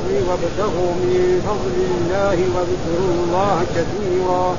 الأرض 0.00 0.28
وابتغوا 0.28 0.92
من 0.94 1.42
فضل 1.46 1.76
الله 1.96 2.38
واذكروا 2.56 3.24
الله 3.24 3.66
كثيرا 3.76 4.56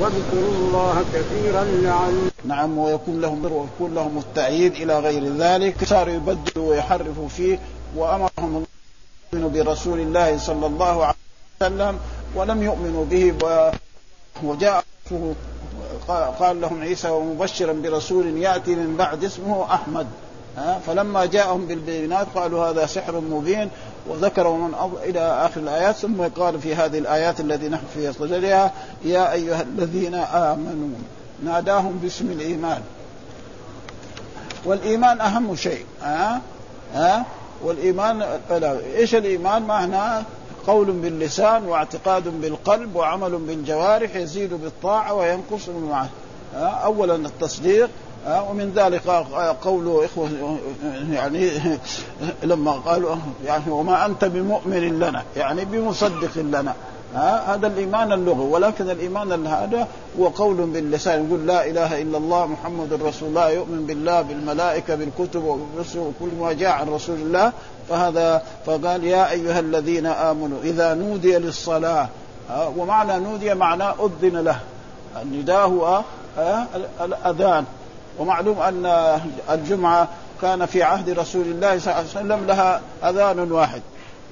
واذكروا 0.00 0.54
الله 0.54 1.04
كثيرا 1.14 1.64
لعل 1.64 2.30
نعم 2.44 2.78
ويكون 2.78 3.20
لهم 3.20 3.44
ويكون 3.44 3.94
لهم 3.94 4.18
التأييد 4.18 4.74
إلى 4.74 4.98
غير 4.98 5.32
ذلك. 5.36 5.84
صاروا 5.84 6.14
يبدلوا 6.14 6.70
ويحرفوا 6.70 7.28
فيه 7.28 7.58
وأمرهم 7.96 8.64
الله 9.32 9.48
برسول 9.48 10.00
الله 10.00 10.38
صلى 10.38 10.66
الله 10.66 11.04
عليه 11.04 11.16
وسلم 11.60 11.98
ولم 12.34 12.62
يؤمنوا 12.62 13.04
به 13.04 13.34
وجاء 14.42 14.84
قال 16.38 16.60
لهم 16.60 16.82
عيسى 16.82 17.10
ومبشرا 17.10 17.72
برسول 17.72 18.36
يأتي 18.36 18.74
من 18.74 18.96
بعد 18.96 19.24
اسمه 19.24 19.74
أحمد. 19.74 20.06
فلما 20.86 21.26
جاءهم 21.26 21.66
بالبينات 21.66 22.26
قالوا 22.34 22.66
هذا 22.66 22.86
سحر 22.86 23.20
مبين 23.20 23.70
وذكروا 24.08 24.56
من 24.56 24.74
إلى 25.02 25.20
آخر 25.20 25.60
الآيات 25.60 25.94
ثم 25.94 26.22
قال 26.22 26.60
في 26.60 26.74
هذه 26.74 26.98
الآيات 26.98 27.40
التي 27.40 27.68
نحن 27.68 27.84
في 27.94 28.12
صدرها 28.12 28.72
يا 29.04 29.32
أيها 29.32 29.62
الذين 29.62 30.14
آمنوا 30.14 30.88
ناداهم 31.44 31.98
باسم 32.02 32.30
الإيمان. 32.30 32.82
والإيمان 34.64 35.20
أهم 35.20 35.56
شيء 35.56 35.84
ها 36.02 36.40
ها 36.94 37.24
والإيمان 37.62 38.22
إيش 38.96 39.14
الإيمان؟ 39.14 39.62
معناه 39.62 40.22
قول 40.66 40.92
باللسان 40.92 41.64
واعتقاد 41.64 42.40
بالقلب 42.40 42.96
وعمل 42.96 43.30
بالجوارح 43.30 44.16
يزيد 44.16 44.54
بالطاعة 44.54 45.14
وينقص 45.14 45.66
بالمعاصي 45.66 46.10
اولا 46.54 47.14
التصديق 47.14 47.90
ومن 48.50 48.72
ذلك 48.76 49.06
قول 49.62 50.04
إخوة 50.04 50.28
يعني 51.12 51.50
لما 52.42 52.72
قالوا 52.72 53.16
يعني 53.46 53.70
وما 53.70 54.06
أنت 54.06 54.24
بمؤمن 54.24 54.98
لنا 54.98 55.22
يعني 55.36 55.64
بمصدق 55.64 56.38
لنا 56.38 56.74
ها 57.14 57.54
هذا 57.54 57.66
الإيمان 57.66 58.12
اللغوي 58.12 58.50
ولكن 58.50 58.90
الإيمان 58.90 59.46
هذا 59.46 59.88
هو 60.18 60.28
قول 60.28 60.56
باللسان 60.56 61.26
يقول 61.26 61.46
لا 61.46 61.66
إله 61.66 62.02
إلا 62.02 62.18
الله 62.18 62.46
محمد 62.46 62.92
رسول 63.02 63.28
الله 63.28 63.50
يؤمن 63.50 63.86
بالله 63.86 64.22
بالملائكة 64.22 64.94
بالكتب 64.94 65.44
وبالرسل 65.44 65.98
وكل 65.98 66.34
ما 66.40 66.52
جاء 66.52 66.70
عن 66.70 66.88
رسول 66.88 67.16
الله 67.16 67.52
فهذا 67.88 68.42
فقال 68.66 69.04
يا 69.04 69.30
أيها 69.30 69.60
الذين 69.60 70.06
آمنوا 70.06 70.58
إذا 70.62 70.94
نودي 70.94 71.38
للصلاة 71.38 72.08
ومعنى 72.76 73.18
نودي 73.18 73.54
معناه 73.54 73.94
أذن 74.00 74.36
له 74.36 74.60
النداء 75.22 75.68
هو 75.68 76.02
الأذان 77.00 77.64
ومعلوم 78.18 78.58
أن 78.60 78.86
الجمعة 79.50 80.08
كان 80.42 80.66
في 80.66 80.82
عهد 80.82 81.10
رسول 81.10 81.42
الله 81.42 81.78
صلى 81.78 81.92
الله 81.92 81.94
عليه 81.94 82.08
وسلم 82.08 82.46
لها 82.46 82.80
أذان 83.04 83.52
واحد. 83.52 83.82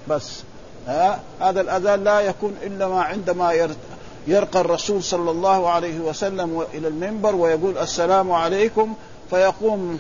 بس 0.09 0.43
ها؟ 0.87 1.21
هذا 1.41 1.61
الأذان 1.61 2.05
لا 2.05 2.21
يكون 2.21 2.57
إلا 2.63 2.89
ما 2.89 3.03
عندما 3.03 3.69
يرقى 4.27 4.61
الرسول 4.61 5.03
صلى 5.03 5.31
الله 5.31 5.69
عليه 5.71 5.99
وسلم 5.99 6.65
إلى 6.75 6.89
المنبر 6.89 7.35
ويقول 7.35 7.79
السلام 7.79 8.33
عليكم 8.33 8.95
فيقوم 9.31 9.99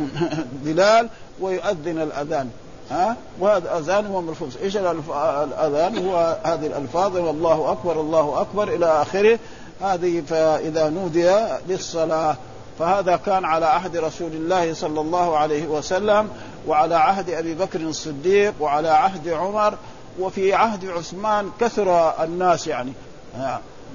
بلال 0.64 1.08
ويؤذن 1.40 2.02
الأذان. 2.02 2.50
ها؟ 2.90 3.16
وهذا 3.40 3.58
الأذان 3.58 4.06
هو 4.06 4.20
ملفوظ. 4.20 4.56
إيش 4.62 4.76
الأذان؟ 4.76 6.06
هو 6.06 6.38
هذه 6.44 6.66
الألفاظ. 6.66 7.16
الله 7.16 7.72
أكبر 7.72 8.00
الله 8.00 8.40
أكبر 8.40 8.68
إلى 8.68 8.86
آخره. 8.86 9.38
هذه 9.80 10.20
فإذا 10.20 10.88
نودي 10.88 11.30
للصلاة. 11.68 12.36
فهذا 12.80 13.16
كان 13.16 13.44
على 13.44 13.66
عهد 13.66 13.96
رسول 13.96 14.32
الله 14.32 14.74
صلى 14.74 15.00
الله 15.00 15.36
عليه 15.38 15.66
وسلم 15.66 16.28
وعلى 16.66 16.94
عهد 16.94 17.30
أبي 17.30 17.54
بكر 17.54 17.80
الصديق 17.80 18.54
وعلى 18.60 18.88
عهد 18.88 19.28
عمر 19.28 19.74
وفي 20.18 20.54
عهد 20.54 20.88
عثمان 20.88 21.50
كثر 21.60 22.14
الناس 22.24 22.66
يعني. 22.66 22.92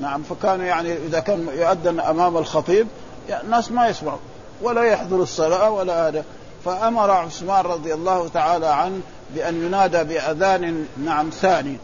نعم 0.01 0.23
فكانوا 0.23 0.65
يعني 0.65 0.93
إذا 0.93 1.19
كان 1.19 1.47
يؤذن 1.53 1.99
أمام 1.99 2.37
الخطيب 2.37 2.87
الناس 3.43 3.71
ما 3.71 3.87
يسمعوا 3.87 4.19
ولا 4.61 4.83
يحضر 4.83 5.21
الصلاة 5.21 5.69
ولا 5.69 6.07
هذا. 6.07 6.23
فأمر 6.65 7.11
عثمان 7.11 7.65
رضي 7.65 7.93
الله 7.93 8.27
تعالى 8.27 8.67
عنه 8.67 9.01
بأن 9.35 9.65
ينادى 9.65 10.03
بأذان 10.03 10.85
نعم 11.05 11.29
ثاني. 11.29 11.77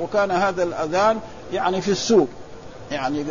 وكان 0.00 0.30
هذا 0.30 0.62
الأذان 0.62 1.20
يعني 1.52 1.80
في 1.80 1.90
السوق 1.90 2.28
يعني 2.90 3.24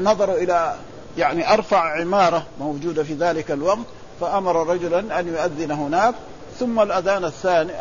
نظروا 0.00 0.34
إلى 0.34 0.74
يعني 1.18 1.52
أرفع 1.54 2.00
عمارة 2.00 2.42
موجودة 2.60 3.04
في 3.04 3.14
ذلك 3.14 3.50
الوقت 3.50 3.78
فأمر 4.20 4.66
رجلا 4.66 5.20
أن 5.20 5.28
يؤذن 5.28 5.70
هناك 5.70 6.14
ثم 6.58 6.80
الأذان 6.80 7.24
الثاني 7.24 7.72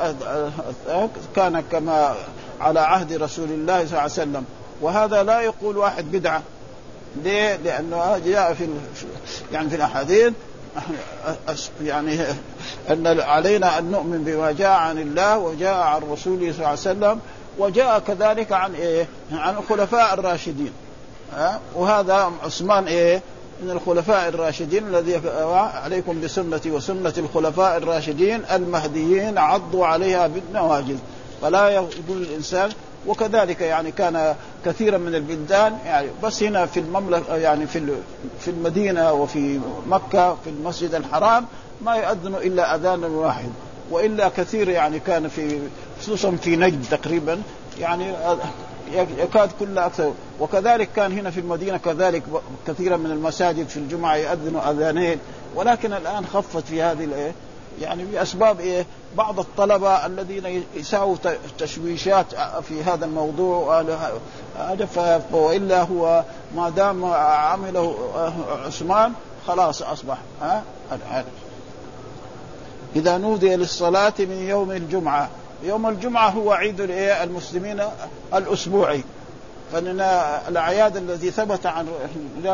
كان 1.36 1.64
كما 1.72 2.16
على 2.62 2.80
عهد 2.80 3.14
رسول 3.14 3.50
الله 3.50 3.78
صلى 3.78 3.88
الله 3.88 4.02
عليه 4.02 4.12
وسلم 4.12 4.46
وهذا 4.82 5.24
لا 5.24 5.42
يقول 5.42 5.78
واحد 5.78 6.12
بدعة 6.12 6.42
ليه؟ 7.24 7.56
لأنه 7.56 8.22
جاء 8.26 8.54
في 8.54 8.68
يعني 9.54 9.70
في 9.70 9.76
الأحاديث 9.76 10.34
يعني 11.84 12.20
أن 12.90 13.20
علينا 13.20 13.80
أن 13.80 13.92
نؤمن 13.92 14.24
بما 14.24 14.52
جاء 14.52 14.72
عن 14.72 14.98
الله 14.98 15.38
وجاء 15.38 15.78
عن 15.78 16.02
رسوله 16.12 16.52
صلى 16.52 16.58
الله 16.58 16.68
عليه 16.68 16.80
وسلم 16.80 17.20
وجاء 17.58 18.00
كذلك 18.00 18.52
عن 18.52 18.76
إيه؟ 18.76 19.08
عن 19.32 19.56
الخلفاء 19.58 20.14
الراشدين 20.14 20.72
وهذا 21.76 22.32
عثمان 22.44 22.88
إيه؟ 22.88 23.22
من 23.64 23.70
الخلفاء 23.70 24.30
الراشدين 24.30 24.88
الذي 24.88 25.22
عليكم 25.84 26.22
بسنتي 26.22 26.72
وسنة 26.72 27.14
الخلفاء 27.18 27.78
الراشدين 27.78 28.42
المهديين 28.52 29.38
عضوا 29.38 29.86
عليها 29.86 30.28
بالنواجذ. 30.28 30.98
فلا 31.42 31.70
يقول 31.70 31.92
الإنسان 32.10 32.70
وكذلك 33.08 33.62
يعني 33.62 33.92
كان 33.92 34.36
كثيرا 34.66 34.98
من 34.98 35.16
البلدان 35.16 35.78
يعني 35.86 36.08
بس 36.24 36.44
هنا 36.44 36.66
في 36.66 36.80
المملكة 36.80 37.36
يعني 37.36 37.68
في 37.68 37.98
في 38.40 38.52
المدينة 38.52 39.14
وفي 39.14 39.60
مكة 39.88 40.34
في 40.44 40.50
المسجد 40.50 40.96
الحرام 40.96 41.46
ما 41.82 41.96
يؤذن 41.96 42.36
إلا 42.36 42.76
أذانا 42.76 43.08
واحد. 43.08 43.50
وإلا 43.92 44.30
كثير 44.30 44.70
يعني 44.70 45.00
كان 45.00 45.28
في 45.28 45.60
خصوصا 46.02 46.32
في 46.32 46.56
نجد 46.56 46.86
تقريبا 46.92 47.42
يعني 47.80 48.14
يكاد 48.94 49.50
كل 49.60 49.78
أكثر 49.78 50.14
وكذلك 50.40 50.90
كان 50.96 51.18
هنا 51.20 51.32
في 51.32 51.40
المدينة 51.40 51.78
كذلك 51.78 52.24
كثيرا 52.68 52.98
من 52.98 53.12
المساجد 53.12 53.68
في 53.68 53.78
الجمعة 53.78 54.16
يؤذنوا 54.16 54.72
أذانين. 54.72 55.20
ولكن 55.56 55.94
الآن 55.94 56.26
خفت 56.26 56.64
في 56.64 56.82
هذه 56.82 57.04
الايه 57.04 57.34
يعني 57.82 58.06
بأسباب 58.06 58.60
إيه؟ 58.60 58.86
بعض 59.18 59.40
الطلبة 59.40 60.06
الذين 60.06 60.64
يساووا 60.76 61.16
تشويشات 61.58 62.26
في 62.70 62.84
هذا 62.84 63.06
الموضوع 63.06 63.82
وإلا 65.32 65.82
هو 65.82 66.24
ما 66.56 66.70
دام 66.70 67.06
عمله 67.14 67.96
عثمان 68.66 69.14
خلاص 69.48 69.82
أصبح 69.82 70.18
ها؟ 70.42 70.64
إذا 72.96 73.18
نودي 73.18 73.56
للصلاة 73.56 74.14
من 74.20 74.46
يوم 74.50 74.72
الجمعة 74.72 75.30
يوم 75.64 75.88
الجمعة 75.88 76.30
هو 76.30 76.52
عيد 76.52 76.82
المسلمين 76.82 77.84
الأسبوعي 78.34 79.04
فإن 79.72 80.00
الأعياد 80.48 80.98
التي 80.98 81.32
ثبت 81.32 81.66
عن 81.66 81.88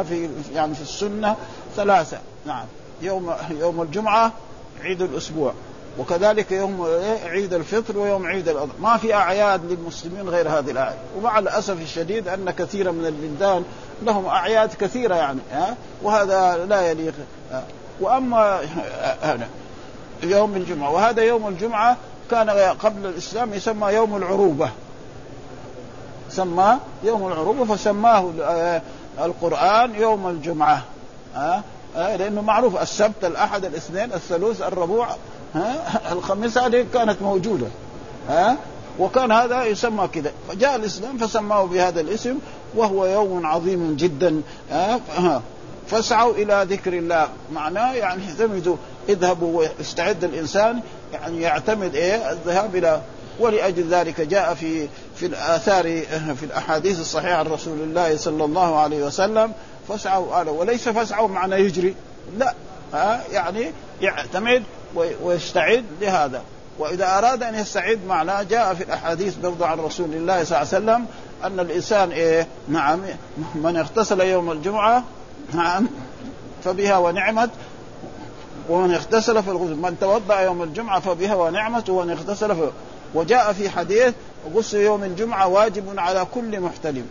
في 0.09 0.29
يعني 0.53 0.75
في 0.75 0.81
السنة 0.81 1.35
ثلاثة 1.75 2.17
نعم 2.45 2.65
يوم 3.01 3.33
يوم 3.51 3.81
الجمعة 3.81 4.31
عيد 4.83 5.01
الأسبوع 5.01 5.53
وكذلك 5.99 6.51
يوم 6.51 6.87
عيد 7.25 7.53
الفطر 7.53 7.97
ويوم 7.97 8.25
عيد 8.25 8.49
الأضحى 8.49 8.73
ما 8.79 8.97
في 8.97 9.13
أعياد 9.13 9.71
للمسلمين 9.71 10.29
غير 10.29 10.49
هذه 10.49 10.71
الأعياد 10.71 10.97
ومع 11.17 11.39
الأسف 11.39 11.81
الشديد 11.81 12.27
أن 12.27 12.51
كثيرا 12.51 12.91
من 12.91 13.05
البلدان 13.05 13.63
لهم 14.03 14.25
أعياد 14.25 14.73
كثيرة 14.73 15.15
يعني 15.15 15.39
ها 15.51 15.75
وهذا 16.03 16.65
لا 16.65 16.91
يليق 16.91 17.13
وأما 18.01 18.61
يوم 20.23 20.55
الجمعة 20.55 20.91
وهذا 20.91 21.23
يوم 21.23 21.47
الجمعة 21.47 21.97
كان 22.31 22.49
قبل 22.83 23.05
الإسلام 23.05 23.53
يسمى 23.53 23.87
يوم 23.87 24.15
العروبة. 24.15 24.69
سماه 26.29 26.79
يوم 27.03 27.27
العروبة 27.27 27.75
فسماه 27.75 28.31
القرآن 29.19 29.95
يوم 29.95 30.27
الجمعة. 30.27 30.81
ها 31.35 31.63
لأنه 31.95 32.41
معروف 32.41 32.81
السبت 32.81 33.23
الأحد 33.23 33.65
الاثنين 33.65 34.13
الثلوث 34.13 34.61
الربوع 34.61 35.07
ها 35.53 36.01
الخميس 36.11 36.57
هذه 36.57 36.85
كانت 36.93 37.21
موجودة. 37.21 37.67
ها 38.29 38.57
وكان 38.99 39.31
هذا 39.31 39.63
يسمى 39.63 40.07
كذا. 40.07 40.31
فجاء 40.49 40.75
الإسلام 40.75 41.17
فسماه 41.17 41.63
بهذا 41.63 42.01
الاسم 42.01 42.37
وهو 42.75 43.05
يوم 43.05 43.45
عظيم 43.45 43.95
جدا. 43.95 44.41
ها 44.71 45.41
فاسعوا 45.87 46.33
إلى 46.33 46.65
ذكر 46.69 46.93
الله. 46.93 47.27
معناه 47.53 47.93
يعني 47.93 48.23
اعتمدوا 48.29 48.75
اذهبوا 49.09 49.63
واستعد 49.79 50.23
الإنسان 50.23 50.79
يعني 51.13 51.41
يعتمد 51.41 51.95
إيه؟ 51.95 52.31
الذهاب 52.31 52.75
إلى 52.75 53.01
ولأجل 53.39 53.89
ذلك 53.89 54.21
جاء 54.21 54.53
في 54.53 54.87
في 55.15 55.25
الآثار 55.25 55.83
في 56.35 56.43
الأحاديث 56.43 56.99
الصحيحة 56.99 57.35
عن 57.35 57.47
رسول 57.47 57.79
الله 57.79 58.17
صلى 58.17 58.45
الله 58.45 58.79
عليه 58.79 59.03
وسلم 59.03 59.51
فاسعوا 59.87 60.41
آله. 60.41 60.51
وليس 60.51 60.89
فاسعوا 60.89 61.27
معنى 61.27 61.55
يجري. 61.55 61.95
لا. 62.37 62.53
ها؟ 62.93 63.23
يعني 63.31 63.71
يعتمد 64.01 64.63
ويستعد 65.23 65.85
لهذا. 66.01 66.41
وإذا 66.79 67.17
أراد 67.17 67.43
أن 67.43 67.55
يستعد 67.55 67.99
معناه 68.07 68.43
جاء 68.43 68.73
في 68.73 68.83
الأحاديث 68.83 69.35
برضو 69.35 69.63
عن 69.63 69.79
رسول 69.79 70.13
الله 70.13 70.43
صلى 70.43 70.61
الله 70.61 70.73
عليه 70.73 70.85
وسلم 70.85 71.05
أن 71.43 71.59
الإنسان 71.59 72.11
إيه؟ 72.11 72.47
نعم 72.67 72.99
من 73.55 73.77
اغتسل 73.77 74.21
يوم 74.21 74.51
الجمعة 74.51 75.03
نعم 75.53 75.87
فبها 76.63 76.97
ونعمت. 76.97 77.49
ومن 78.69 78.93
اغتسل 78.93 79.43
فالغسل 79.43 79.75
من 79.75 79.97
توضأ 80.01 80.39
يوم 80.39 80.63
الجمعة 80.63 80.99
فبها 80.99 81.35
ونعمت 81.35 81.89
ومن 81.89 82.09
اغتسل 82.09 82.55
ف... 82.55 82.59
وجاء 83.15 83.53
في 83.53 83.69
حديث 83.69 84.13
غسل 84.55 84.77
يوم 84.77 85.03
الجمعة 85.03 85.47
واجب 85.47 85.83
على 85.97 86.27
كل 86.33 86.59
محتلم. 86.59 87.07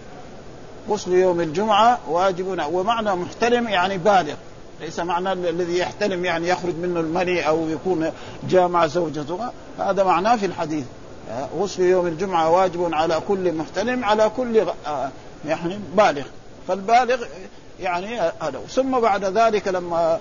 غسل 0.90 1.12
يوم 1.12 1.40
الجمعة 1.40 1.98
واجب 2.08 2.64
ومعنى 2.72 3.14
محتلم 3.14 3.68
يعني 3.68 3.98
بالغ. 3.98 4.34
ليس 4.80 5.00
معنى 5.00 5.32
الذي 5.32 5.78
يحتلم 5.78 6.24
يعني 6.24 6.48
يخرج 6.48 6.74
منه 6.74 7.00
المني 7.00 7.48
أو 7.48 7.68
يكون 7.68 8.10
جامع 8.48 8.86
زوجته. 8.86 9.38
هذا 9.78 10.04
معناه 10.04 10.36
في 10.36 10.46
الحديث. 10.46 10.84
غسل 11.58 11.82
يوم 11.82 12.06
الجمعة 12.06 12.50
واجب 12.50 12.94
على 12.94 13.20
كل 13.28 13.52
محتلم 13.52 14.04
على 14.04 14.30
كل 14.36 14.66
يعني 15.46 15.78
بالغ. 15.96 16.24
فالبالغ 16.68 17.24
يعني 17.80 18.20
هذا. 18.20 18.60
ثم 18.70 19.00
بعد 19.00 19.24
ذلك 19.24 19.68
لما 19.68 20.20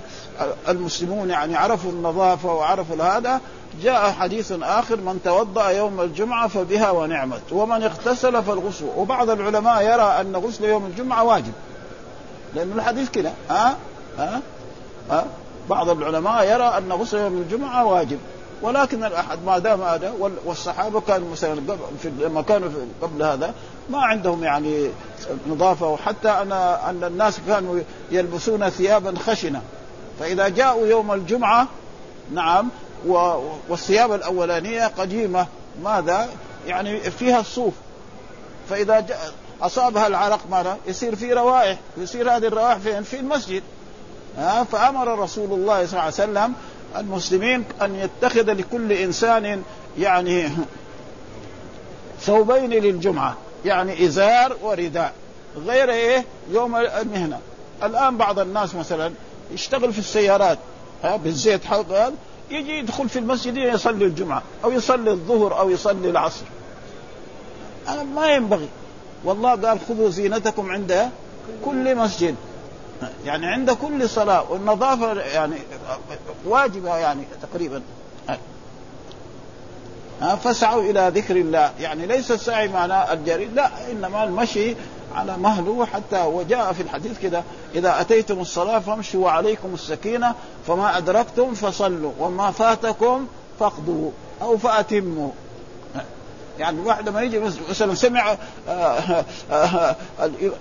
المسلمون 0.70 1.30
يعني 1.30 1.56
عرفوا 1.56 1.92
النظافة 1.92 2.54
وعرفوا 2.54 3.04
هذا 3.04 3.42
جاء 3.84 4.12
حديث 4.12 4.52
آخر 4.62 4.96
من 4.96 5.20
توضأ 5.24 5.70
يوم 5.70 6.02
الجمعة 6.02 6.48
فبها 6.48 6.92
ونعمت 6.92 7.52
ومن 7.52 7.84
اغتسل 7.84 8.44
فالغسل. 8.44 8.86
وبعض 8.98 9.30
العلماء 9.30 9.84
يرى 9.84 10.22
أن 10.22 10.36
غسل 10.36 10.64
يوم 10.64 10.86
الجمعة 10.86 11.24
واجب. 11.24 11.54
لأن 12.56 12.72
الحديث 12.76 13.10
كذا 13.10 13.34
ها؟ 13.50 13.76
ها؟ 14.18 14.42
ها؟ 15.10 15.26
بعض 15.70 15.90
العلماء 15.90 16.44
يرى 16.44 16.78
أن 16.78 16.92
غسل 16.92 17.18
يوم 17.18 17.38
الجمعة 17.38 17.86
واجب. 17.86 18.20
ولكن 18.62 19.04
الأحد 19.04 19.44
ما 19.46 19.58
دام 19.58 19.82
هذا 19.82 20.14
والصحابة 20.46 21.02
كانوا 21.02 21.32
مثلا 21.32 21.60
لما 22.20 22.42
كانوا 22.42 22.70
قبل 23.02 23.24
هذا 23.24 23.54
ما 23.90 24.02
عندهم 24.02 24.44
يعني 24.44 24.90
نظافة 25.48 25.88
وحتى 25.88 26.30
أنا 26.30 26.90
أن 26.90 27.04
الناس 27.04 27.40
كانوا 27.48 27.80
يلبسون 28.12 28.70
ثيابا 28.70 29.20
خشنة 29.20 29.62
فإذا 30.20 30.48
جاءوا 30.48 30.88
يوم 30.88 31.14
الجمعة 31.14 31.68
نعم 32.34 32.70
والثياب 33.70 34.14
الأولانية 34.14 34.88
قديمة 34.88 35.48
ماذا؟ 35.84 36.30
يعني 36.68 37.00
فيها 37.00 37.40
الصوف 37.40 37.74
فإذا 38.70 39.00
جاء 39.00 39.34
أصابها 39.62 40.08
العرق 40.08 40.40
ماذا؟ 40.52 40.78
يصير 40.88 41.16
في 41.16 41.34
روائح 41.34 41.78
يصير 41.98 42.32
هذه 42.32 42.48
الروائح 42.48 42.78
فين؟ 42.78 43.04
في 43.04 43.20
المسجد 43.20 43.64
فأمر 44.72 45.20
رسول 45.20 45.52
الله 45.52 45.86
صلى 45.86 45.92
الله 45.92 46.02
عليه 46.02 46.14
وسلم 46.14 46.54
المسلمين 46.98 47.64
أن 47.82 47.96
يتخذ 47.96 48.54
لكل 48.54 48.92
إنسان 48.92 49.64
يعني 50.00 50.50
ثوبين 52.22 52.70
للجمعة 52.70 53.38
يعني 53.66 54.06
إزار 54.06 54.58
ورداء. 54.62 55.14
غير 55.58 55.90
إيه؟ 55.90 56.26
يوم 56.52 56.76
المهنة. 56.76 57.40
الآن 57.84 58.18
بعض 58.18 58.40
الناس 58.40 58.76
مثلا 58.76 59.12
يشتغل 59.54 59.94
في 59.94 60.00
السيارات 60.00 60.58
ها 61.04 61.16
بالزيت 61.18 61.66
حق 61.66 62.12
يجي 62.50 62.80
يدخل 62.80 63.10
في 63.10 63.20
المسجد 63.20 63.58
يصلي 63.58 64.06
الجمعة 64.06 64.44
أو 64.64 64.72
يصلي 64.72 65.12
الظهر 65.12 65.60
أو 65.60 65.70
يصلي 65.70 66.10
العصر. 66.10 66.46
ما 68.16 68.28
ينبغي. 68.28 68.70
والله 69.24 69.50
قال 69.50 69.80
خذوا 69.88 70.10
زينتكم 70.10 70.72
عند 70.72 71.10
كل 71.66 71.96
مسجد. 71.96 72.36
يعني 73.26 73.46
عند 73.46 73.72
كل 73.72 74.10
صلاة 74.10 74.52
والنظافة 74.52 75.22
يعني 75.22 75.56
واجبة 76.46 76.98
يعني 76.98 77.24
تقريبا. 77.42 77.82
فاسعوا 80.44 80.82
إلى 80.82 81.12
ذكر 81.16 81.36
الله. 81.36 81.72
يعني 81.80 82.06
ليس 82.06 82.32
السعي 82.32 82.68
معناه 82.68 83.14
الجري 83.14 83.46
لا 83.46 83.70
إنما 83.92 84.24
المشي 84.24 84.76
على 85.16 85.38
مهله 85.38 85.86
حتى 85.86 86.22
وجاء 86.22 86.74
في 86.74 86.82
الحديث 86.84 87.20
كده 87.20 87.44
إذا 87.76 88.02
أتيتم 88.02 88.40
الصلاة 88.40 88.80
فامشوا 88.80 89.26
وعليكم 89.26 89.74
السكينة 89.74 90.36
فما 90.68 90.98
أدركتم 90.98 91.54
فصلوا 91.54 92.12
وما 92.20 92.52
فاتكم 92.52 93.28
فاقضوا 93.60 94.12
أو 94.42 94.58
فأتموا. 94.58 95.32
يعني 96.60 96.82
الواحد 96.82 97.10
لما 97.10 97.22
يجي 97.22 97.40
مثلا 97.70 97.96
سمع 97.96 98.38
آه، 98.68 98.72
آه، 98.72 99.26
آه، 99.52 99.96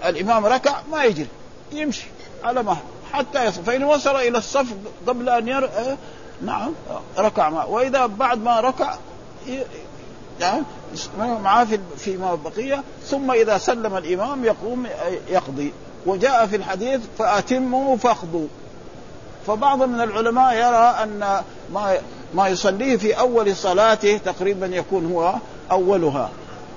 الإمام 0.05 0.47
ركع 0.47 0.81
ما 0.93 1.05
يجري 1.05 1.29
يمشي. 1.73 2.07
على 2.45 2.63
مهل 2.63 2.83
حتى 3.13 3.45
يصل 3.45 3.63
فإن 3.63 3.85
وصل 3.85 4.17
إلى 4.17 4.39
الصف 4.39 4.67
قبل 5.07 5.29
أن 5.29 5.49
ير... 5.49 5.71
نعم 6.43 6.73
ركع 7.19 7.51
ما 7.51 7.65
وإذا 7.65 8.07
بعد 8.07 8.43
ما 8.43 8.61
ركع 8.61 8.95
يعني 10.41 10.63
معاه 11.19 11.65
في 11.65 11.79
فيما 11.99 12.35
بقية. 12.35 12.83
ثم 13.07 13.31
إذا 13.31 13.59
سلم 13.59 13.97
الإمام 13.97 14.45
يقوم 14.45 14.87
يقضي. 15.29 15.73
وجاء 16.07 16.47
في 16.47 16.57
الحديث 16.57 17.01
فأتموا 17.19 17.97
فاقضوا. 17.97 18.47
فبعض 19.47 19.83
من 19.83 20.01
العلماء 20.01 20.55
يرى 20.55 21.03
أن 21.03 21.43
ما 21.73 21.97
ما 22.35 22.49
يصليه 22.49 22.97
في 22.97 23.19
أول 23.19 23.57
صلاته 23.57 24.17
تقريبا 24.17 24.67
يكون 24.67 25.13
هو 25.13 25.35
أولها. 25.71 26.31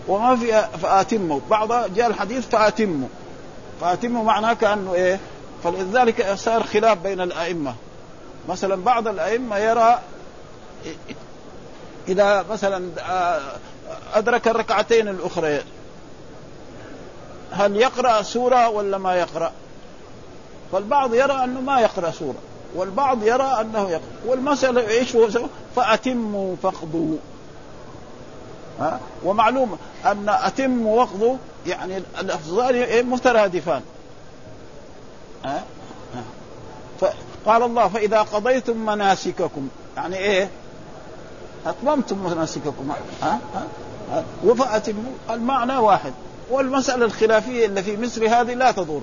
وما 0.07 0.35
في 0.35 0.65
فآتموا. 0.81 1.39
بعض 1.49 1.93
جاء 1.93 2.07
الحديث 2.07 2.47
فآتموا. 2.47 3.07
فأتموا 3.81 4.23
معناه 4.23 4.53
كأنه 4.53 4.93
إيه؟ 4.93 5.19
فلذلك 5.63 6.33
صار 6.35 6.63
خلاف 6.63 6.97
بين 6.97 7.21
الأئمة. 7.21 7.75
مثلا 8.49 8.75
بعض 8.75 9.07
الأئمة 9.07 9.57
يرى 9.57 9.99
إذا 12.07 12.45
مثلا 12.49 12.89
آه، 12.99 13.41
أدرك 14.13 14.47
الركعتين 14.47 15.07
الأخرى 15.07 15.61
هل 17.51 17.75
يقرأ 17.75 18.21
سورة 18.21 18.69
ولا 18.69 18.97
ما 18.97 19.15
يقرأ؟ 19.15 19.51
فالبعض 20.71 21.13
يرى 21.13 21.43
أنه 21.43 21.61
ما 21.61 21.79
يقرأ 21.79 22.11
سورة 22.11 22.37
والبعض 22.75 23.23
يرى 23.23 23.57
أنه 23.61 23.89
يقرأ. 23.89 24.01
والمسألة 24.25 24.87
إيش 24.87 25.15
هو؟ 25.15 25.27
فأتموا 25.75 26.55
فاقضوا. 26.63 27.17
ها؟ 28.79 28.99
ومعلوم 29.23 29.77
أن 30.05 30.29
أتم 30.29 30.87
وقضوا 30.87 31.37
يعني 31.67 32.03
اللفظان 32.19 33.05
مترادفان. 33.05 33.81
ها؟ 35.45 35.63
فقال 36.99 37.63
الله 37.63 37.87
فإذا 37.87 38.21
قضيتم 38.21 38.85
مناسككم. 38.85 39.67
يعني 39.97 40.17
إيه؟ 40.17 40.49
أتممتم 41.65 42.17
مناسككم. 42.17 42.91
ها؟ 43.21 43.39
ها؟ 44.11 44.23
وفأتموا 44.43 45.11
المعنى 45.29 45.77
واحد. 45.77 46.13
والمسألة 46.49 47.05
الخلافية 47.05 47.65
اللي 47.65 47.83
في 47.83 47.97
مثل 47.97 48.25
هذه 48.25 48.53
لا 48.53 48.71
تضر. 48.71 49.01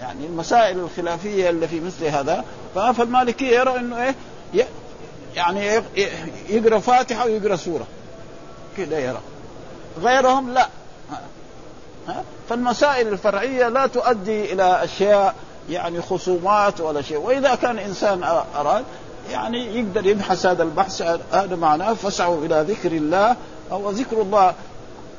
يعني 0.00 0.26
المسائل 0.26 0.78
الخلافية 0.78 1.50
اللي 1.50 1.68
في 1.68 1.80
مثل 1.80 2.04
هذا. 2.04 2.44
فالمالكية 2.74 3.58
يرى 3.58 3.76
إنه 3.76 4.02
إيه؟ 4.02 4.14
يعني 5.34 5.82
يقرأ 6.48 6.78
فاتحة 6.78 7.24
ويقرأ 7.24 7.56
سورة. 7.56 7.86
كده 8.76 8.98
يرى. 8.98 9.20
غيرهم 10.02 10.50
لا. 10.50 10.68
فالمسائل 12.48 13.08
الفرعية 13.08 13.68
لا 13.68 13.86
تؤدي 13.86 14.52
إلى 14.52 14.84
أشياء 14.84 15.34
يعني 15.70 16.02
خصومات 16.02 16.80
ولا 16.80 17.02
شيء. 17.02 17.18
وإذا 17.18 17.54
كان 17.54 17.78
إنسان 17.78 18.22
أراد 18.56 18.84
يعني 19.30 19.78
يقدر 19.78 20.06
يبحث 20.06 20.46
هذا 20.46 20.62
البحث 20.62 21.02
هذا 21.32 21.56
معناه 21.56 21.94
فاسعوا 21.94 22.44
إلى 22.44 22.64
ذكر 22.68 22.92
الله 22.92 23.36
أو 23.72 23.90
ذكر 23.90 24.22
الله. 24.22 24.54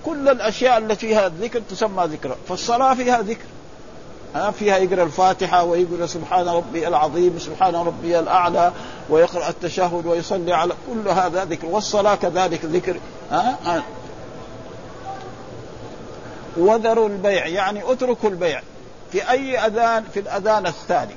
كل 0.05 0.29
الأشياء 0.29 0.77
التي 0.77 0.95
فيها 0.95 1.29
ذكر 1.29 1.61
تسمى 1.69 2.03
ذكر. 2.05 2.35
فالصلاة 2.47 2.93
فيها 2.93 3.21
ذكر. 3.21 3.45
ها؟ 4.35 4.51
فيها 4.51 4.77
يقرأ 4.77 5.03
الفاتحة 5.03 5.63
ويقرا 5.63 6.05
سبحان 6.05 6.47
ربي 6.47 6.87
العظيم 6.87 7.39
سبحان 7.39 7.75
ربي 7.75 8.19
الأعلى 8.19 8.71
ويقرأ 9.09 9.49
التشهد 9.49 10.05
ويصلي 10.05 10.53
على 10.53 10.73
كل 10.87 11.07
هذا 11.07 11.45
ذكر. 11.45 11.67
والصلاة 11.67 12.15
كذلك 12.15 12.65
ذكر. 12.65 12.95
وذروا 16.57 17.09
البيع 17.09 17.47
يعني 17.47 17.91
اتركوا 17.91 18.29
البيع 18.29 18.61
في 19.11 19.29
أي 19.31 19.59
أذان 19.59 20.03
في 20.13 20.19
الأذان 20.19 20.67
الثاني. 20.67 21.15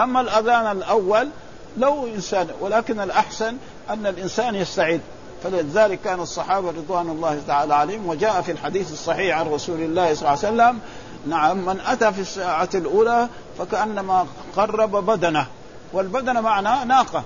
أما 0.00 0.20
الأذان 0.20 0.76
الأول 0.76 1.28
لو 1.76 2.06
إنسان 2.06 2.48
ولكن 2.60 3.00
الأحسن 3.00 3.56
أن 3.90 4.06
الإنسان 4.06 4.54
يستعد 4.54 5.00
فلذلك 5.42 6.00
كان 6.04 6.20
الصحابة 6.20 6.68
رضوان 6.68 7.08
الله 7.08 7.40
تعالى 7.46 7.74
عليهم 7.74 8.08
وجاء 8.08 8.42
في 8.42 8.52
الحديث 8.52 8.92
الصحيح 8.92 9.38
عن 9.38 9.46
رسول 9.46 9.80
الله 9.80 10.14
صلى 10.14 10.28
الله 10.28 10.28
عليه 10.28 10.38
وسلم 10.38 10.78
نعم 11.26 11.66
من 11.66 11.80
أتى 11.86 12.12
في 12.12 12.20
الساعة 12.20 12.68
الأولى 12.74 13.28
فكأنما 13.58 14.26
قرب 14.56 15.06
بدنه 15.06 15.46
والبدنه 15.92 16.40
معناه 16.40 16.84
ناقة. 16.84 17.22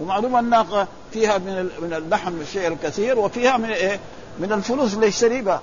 ومعلوم 0.00 0.38
الناقه 0.38 0.86
فيها 1.12 1.38
من 1.38 1.70
من 1.82 1.94
اللحم 1.94 2.40
الشيء 2.40 2.68
الكثير 2.68 3.18
وفيها 3.18 3.56
من 3.56 3.70
إيه؟ 3.70 4.00
من 4.38 4.52
الفلوس 4.52 4.94
اللي 4.94 5.06
يشتري 5.06 5.40
بها 5.40 5.60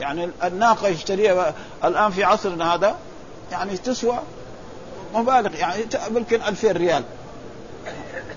يعني 0.00 0.30
الناقة 0.44 0.88
يشتريها 0.88 1.54
الآن 1.84 2.10
في 2.10 2.24
عصرنا 2.24 2.74
هذا 2.74 2.96
يعني 3.52 3.76
تسوى 3.76 4.18
مبالغ 5.14 5.54
يعني 5.54 5.86
يمكن 6.16 6.42
2000 6.42 6.72
ريال. 6.72 7.04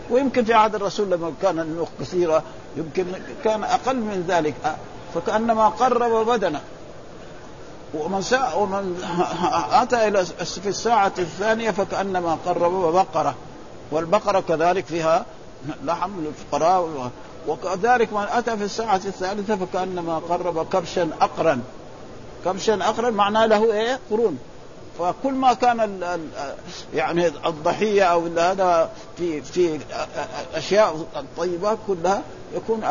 ويمكن 0.10 0.44
في 0.44 0.54
عهد 0.54 0.76
الرسول 0.76 1.12
لما 1.12 1.34
كان 1.42 1.60
النوق 1.60 1.90
كثيرة 2.00 2.44
يمكن 2.78 3.06
كان 3.44 3.64
أقل 3.64 3.96
من 3.96 4.26
ذلك. 4.28 4.56
فكأنما 5.16 5.68
قرب 5.70 6.28
بدنه. 6.28 6.62
ومن 7.94 8.24
ومن 8.56 9.04
آتى 9.72 10.08
إلى 10.08 10.26
في 10.26 10.70
الساعة 10.70 11.14
الثانية 11.20 11.72
فكأنما 11.72 12.38
قرب 12.46 12.94
بقرة. 12.94 13.36
والبقرة 13.92 14.40
كذلك 14.40 14.86
فيها 14.86 15.26
لحم 15.84 16.12
للفقراء 16.20 17.12
وكذلك 17.48 18.14
من 18.14 18.26
أتى 18.32 18.58
في 18.58 18.64
الساعة 18.64 19.02
الثالثة 19.06 19.56
فكأنما 19.56 20.22
قرب 20.30 20.68
كبشا 20.70 21.10
اقرا. 21.22 21.62
كبشا 22.46 22.90
اقرا 22.90 23.10
معناه 23.10 23.46
له 23.46 23.74
إيه؟ 23.74 24.00
قرون. 24.12 24.38
فكل 25.00 25.34
ما 25.34 25.54
كان 25.54 25.80
ال 25.80 26.04
ال 26.04 26.22
يعني 26.94 27.28
الضحية 27.28 28.04
أو 28.04 28.28
هذا 28.38 28.90
في 29.18 29.42
في 29.42 29.80
أشياء 30.56 31.06
الطيبات 31.16 31.78
كلها 31.88 32.22
يكون 32.56 32.84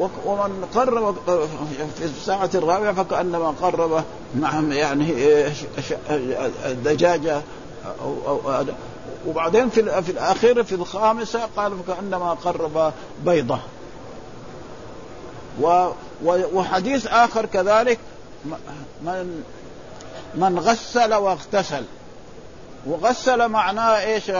ومن 0.00 0.68
قرب 0.74 1.14
في 1.98 2.04
الساعة 2.04 2.50
الرابعة 2.54 2.92
فكأنما 2.92 3.54
قرب 3.62 4.04
نعم 4.40 4.72
يعني 4.72 5.14
دجاجة 6.84 7.42
أو 8.00 8.14
أو 8.26 8.64
وبعدين 9.26 9.68
في 9.68 10.02
في 10.02 10.12
الأخيرة 10.12 10.62
في 10.62 10.74
الخامسة 10.74 11.40
قال 11.56 11.72
فكأنما 11.86 12.30
قرب 12.30 12.92
بيضة. 13.24 13.58
وحديث 16.24 17.06
آخر 17.06 17.46
كذلك 17.46 17.98
من 19.02 19.42
من 20.34 20.58
غسل 20.58 21.14
واغتسل 21.14 21.84
وغسل 22.86 23.48
معناه 23.48 23.98
إيش 23.98 24.32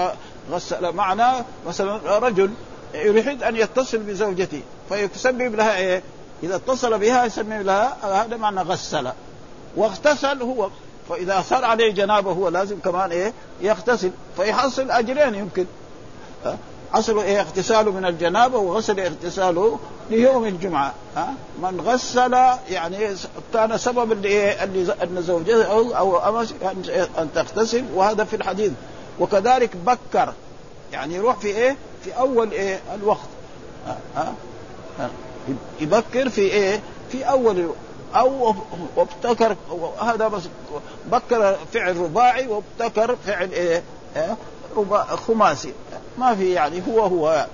غسل 0.50 0.92
معناه 0.92 1.44
مثلا 1.66 2.18
رجل 2.18 2.50
يريد 2.94 3.42
أن 3.42 3.56
يتصل 3.56 3.98
بزوجته 3.98 4.62
فيسبب 4.88 5.54
لها 5.54 5.76
إيه؟ 5.76 6.02
إذا 6.42 6.56
اتصل 6.56 6.98
بها 6.98 7.24
يسبب 7.24 7.62
لها 7.62 8.22
هذا 8.22 8.36
معنى 8.36 8.60
غسل 8.60 9.08
واغتسل 9.76 10.42
هو 10.42 10.70
فإذا 11.08 11.44
صار 11.48 11.64
عليه 11.64 11.92
جنابه 11.92 12.32
هو 12.32 12.48
لازم 12.48 12.78
كمان 12.78 13.10
إيه؟ 13.10 13.32
يغتسل 13.60 14.10
فيحصل 14.36 14.90
أجرين 14.90 15.34
يمكن 15.34 15.66
إيه 16.96 17.40
اغتساله 17.40 17.90
من 17.90 18.04
الجنابة 18.04 18.58
وغسل 18.58 19.00
اغتساله 19.00 19.78
ليوم 20.10 20.44
الجمعة. 20.44 20.94
ها؟ 21.16 21.34
من 21.62 21.80
غسل 21.80 22.34
يعني 22.70 22.98
كان 23.54 23.78
سبب 23.78 24.12
اللي 24.12 24.52
أن 25.02 25.22
زوجته 25.22 25.64
أو 25.64 26.16
أو 26.16 26.40
ان 27.18 27.28
تغتسل 27.34 27.84
وهذا 27.94 28.24
في 28.24 28.36
الحديث. 28.36 28.72
وكذلك 29.20 29.76
بكر 29.76 30.32
يعني 30.92 31.14
يروح 31.14 31.36
في 31.36 31.48
إيه؟ 31.48 31.76
في 32.04 32.12
أول 32.18 32.50
إيه؟ 32.50 32.80
الوقت. 32.94 33.28
ها؟ 34.16 34.34
يبكر 35.80 36.28
في 36.28 36.40
إيه؟ 36.40 36.80
في 37.12 37.24
أول 37.24 37.70
أو 38.14 38.54
وابتكر 38.96 39.56
هذا 40.00 40.28
بس 40.28 40.42
بكر 41.12 41.56
فعل 41.72 41.96
رباعي 41.96 42.46
وابتكر 42.46 43.16
فعل 43.26 43.50
إيه؟ 43.52 43.82
رباع 44.76 45.04
خماسي. 45.04 45.72
ما 46.18 46.34
في 46.34 46.52
يعني 46.52 46.82
هو 46.88 47.00
هو 47.00 47.46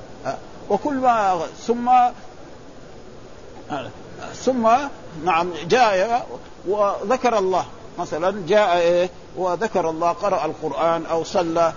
وكل 0.71 0.95
ما 0.95 1.41
ثم 1.67 1.91
ثم 4.35 4.69
نعم 5.25 5.51
جاء 5.69 6.27
وذكر 6.69 7.39
الله. 7.39 7.65
مثلا 7.99 8.43
جاء 8.49 8.77
إيه 8.77 9.11
وذكر 9.37 9.91
الله 9.91 10.13
قرأ 10.13 10.45
القرآن 10.45 11.07
أو 11.07 11.25
صلى 11.25 11.73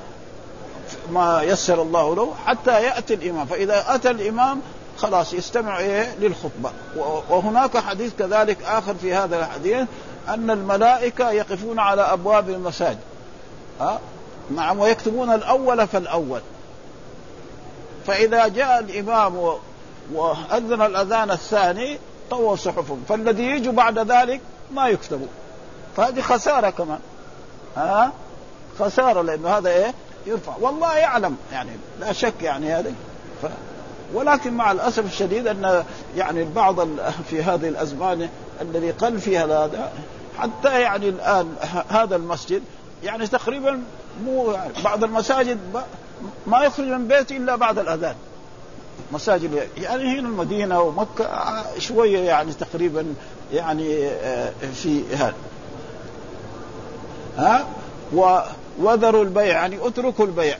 ما 1.12 1.44
يسر 1.44 1.82
الله 1.82 2.16
له 2.16 2.34
حتى 2.46 2.84
يأتي 2.84 3.14
الإمام. 3.14 3.46
فإذا 3.46 3.96
أتى 3.96 4.10
الإمام 4.10 4.62
خلاص 4.98 5.34
يستمع 5.34 5.80
إيه 5.80 6.16
للخطبة. 6.20 6.72
وهناك 7.30 7.78
حديث 7.78 8.14
كذلك 8.20 8.64
آخر 8.64 8.96
في 8.96 9.14
هذا 9.14 9.40
الحديث 9.40 9.88
أن 10.28 10.52
الملائكة 10.52 11.32
يقفون 11.32 11.80
على 11.80 12.02
أبواب 12.02 12.50
المساجد. 12.50 13.00
ها؟ 13.82 14.00
نعم 14.56 14.80
ويكتبون 14.80 15.34
الأول 15.34 15.88
فالأول. 15.88 16.42
فإذا 18.08 18.48
جاء 18.48 18.80
الإمام 18.80 19.58
وأذن 20.14 20.82
الأذان 20.82 21.32
الثاني 21.32 21.98
طوى 22.30 22.58
صحفهم. 22.58 23.04
فالذي 23.10 23.44
يجوا 23.44 23.74
بعد 23.74 24.00
ذلك 24.12 24.42
ما 24.72 24.88
يكتبوا 24.88 25.28
فهذه 25.98 26.22
خسارة 26.22 26.70
كمان. 26.70 27.00
ها؟ 27.78 28.12
خسارة 28.80 29.22
لأنه 29.22 29.50
هذا 29.50 29.70
إيه؟ 29.70 29.94
يرفع. 30.26 30.54
والله 30.60 30.98
يعلم. 30.98 31.38
يعني 31.52 31.70
لا 32.00 32.14
شك 32.14 32.34
يعني 32.42 32.74
هذا 32.74 32.92
ف... 33.42 33.46
ولكن 34.14 34.54
مع 34.54 34.72
الأسف 34.72 35.06
الشديد 35.06 35.48
أن 35.48 35.84
يعني 36.16 36.42
البعض 36.42 36.88
في 37.30 37.44
هذه 37.44 37.68
الأزمان 37.68 38.30
الذي 38.62 38.92
قل 38.92 39.20
فيها 39.20 39.46
هذا 39.46 39.92
حتى 40.40 40.82
يعني 40.82 41.10
الآن 41.10 41.56
هذا 41.90 42.16
المسجد 42.16 42.64
يعني 43.04 43.28
تقريبا 43.28 43.84
مو 44.26 44.58
بعض 44.84 45.04
المساجد 45.04 45.60
ما 46.48 46.64
يخرج 46.64 46.88
من 46.88 47.08
بيته 47.08 47.38
إلا 47.38 47.56
بعد 47.56 47.80
الأذان. 47.80 48.16
مساجد 49.12 49.68
يعني 49.78 50.04
هنا 50.04 50.28
المدينة 50.28 50.82
ومكة 50.82 51.30
شوية 51.80 52.20
يعني 52.20 52.54
تقريبا 52.54 53.14
يعني 53.54 54.10
في 54.74 55.16
هذا. 55.16 55.34
ها؟ 57.38 57.68
وذروا 58.80 59.24
البيع 59.24 59.46
يعني 59.46 59.88
اتركوا 59.88 60.26
البيع. 60.26 60.58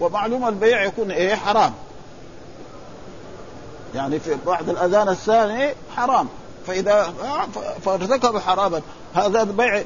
ومعلوم 0.00 0.48
البيع 0.48 0.84
يكون 0.84 1.10
إيه؟ 1.10 1.34
حرام. 1.34 1.72
يعني 3.94 4.20
في 4.20 4.36
بعد 4.46 4.68
الأذان 4.68 5.08
الثاني 5.08 5.74
حرام. 5.96 6.28
فإذا 6.66 7.12
فارتكب 7.84 8.38
حراما 8.38 8.82
هذا 9.14 9.42
البيع 9.42 9.82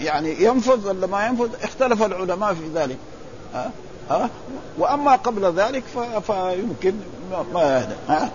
يعني 0.00 0.44
ينفذ 0.44 0.88
ولا 0.88 1.06
ما 1.06 1.26
ينفذ؟ 1.26 1.48
اختلف 1.62 2.02
العلماء 2.02 2.54
في 2.54 2.68
ذلك. 2.74 2.96
ها؟ 3.54 3.70
ها 4.10 4.30
وأما 4.78 5.16
قبل 5.16 5.52
ذلك 5.52 5.82
فيمكن 6.26 6.94
ما 7.54 7.78
هذا 7.78 7.96
ها 8.08 8.30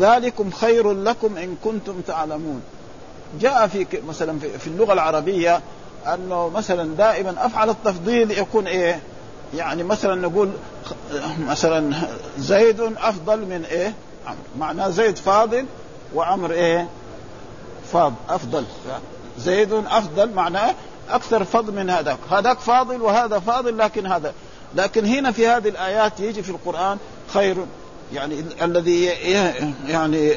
ذلكم 0.00 0.50
خير 0.50 0.92
لكم 0.92 1.36
إن 1.36 1.56
كنتم 1.64 2.00
تعلمون 2.00 2.62
جاء 3.40 3.66
في 3.66 3.86
مثلا 4.08 4.38
في 4.38 4.66
اللغة 4.66 4.92
العربية 4.92 5.60
أنه 6.06 6.48
مثلا 6.48 6.94
دائما 6.96 7.46
أفعل 7.46 7.70
التفضيل 7.70 8.30
يكون 8.30 8.66
إيه؟ 8.66 9.00
يعني 9.54 9.82
مثلا 9.82 10.14
نقول 10.14 10.50
مثلا 11.48 11.96
زيد 12.38 12.80
أفضل 12.80 13.38
من 13.38 13.64
إيه؟ 13.70 13.94
معناه 14.58 14.88
زيد 14.88 15.16
فاضل 15.16 15.66
وعمر 16.14 16.50
إيه؟ 16.50 16.88
فاض 17.92 18.14
أفضل 18.28 18.64
زيد 19.38 19.72
أفضل 19.72 20.32
معناه 20.32 20.74
أكثر 21.10 21.44
فضل 21.44 21.72
من 21.72 21.90
هذاك. 21.90 22.18
هذاك 22.30 22.58
فاضل 22.58 23.02
وهذا 23.02 23.38
فاضل 23.38 23.78
لكن 23.78 24.06
هذا. 24.06 24.32
لكن 24.74 25.04
هنا 25.04 25.32
في 25.32 25.48
هذه 25.48 25.68
الآيات 25.68 26.20
يجي 26.20 26.42
في 26.42 26.50
القرآن 26.50 26.98
خير 27.34 27.56
يعني 28.12 28.44
الذي 28.62 29.04
يعني 29.86 30.34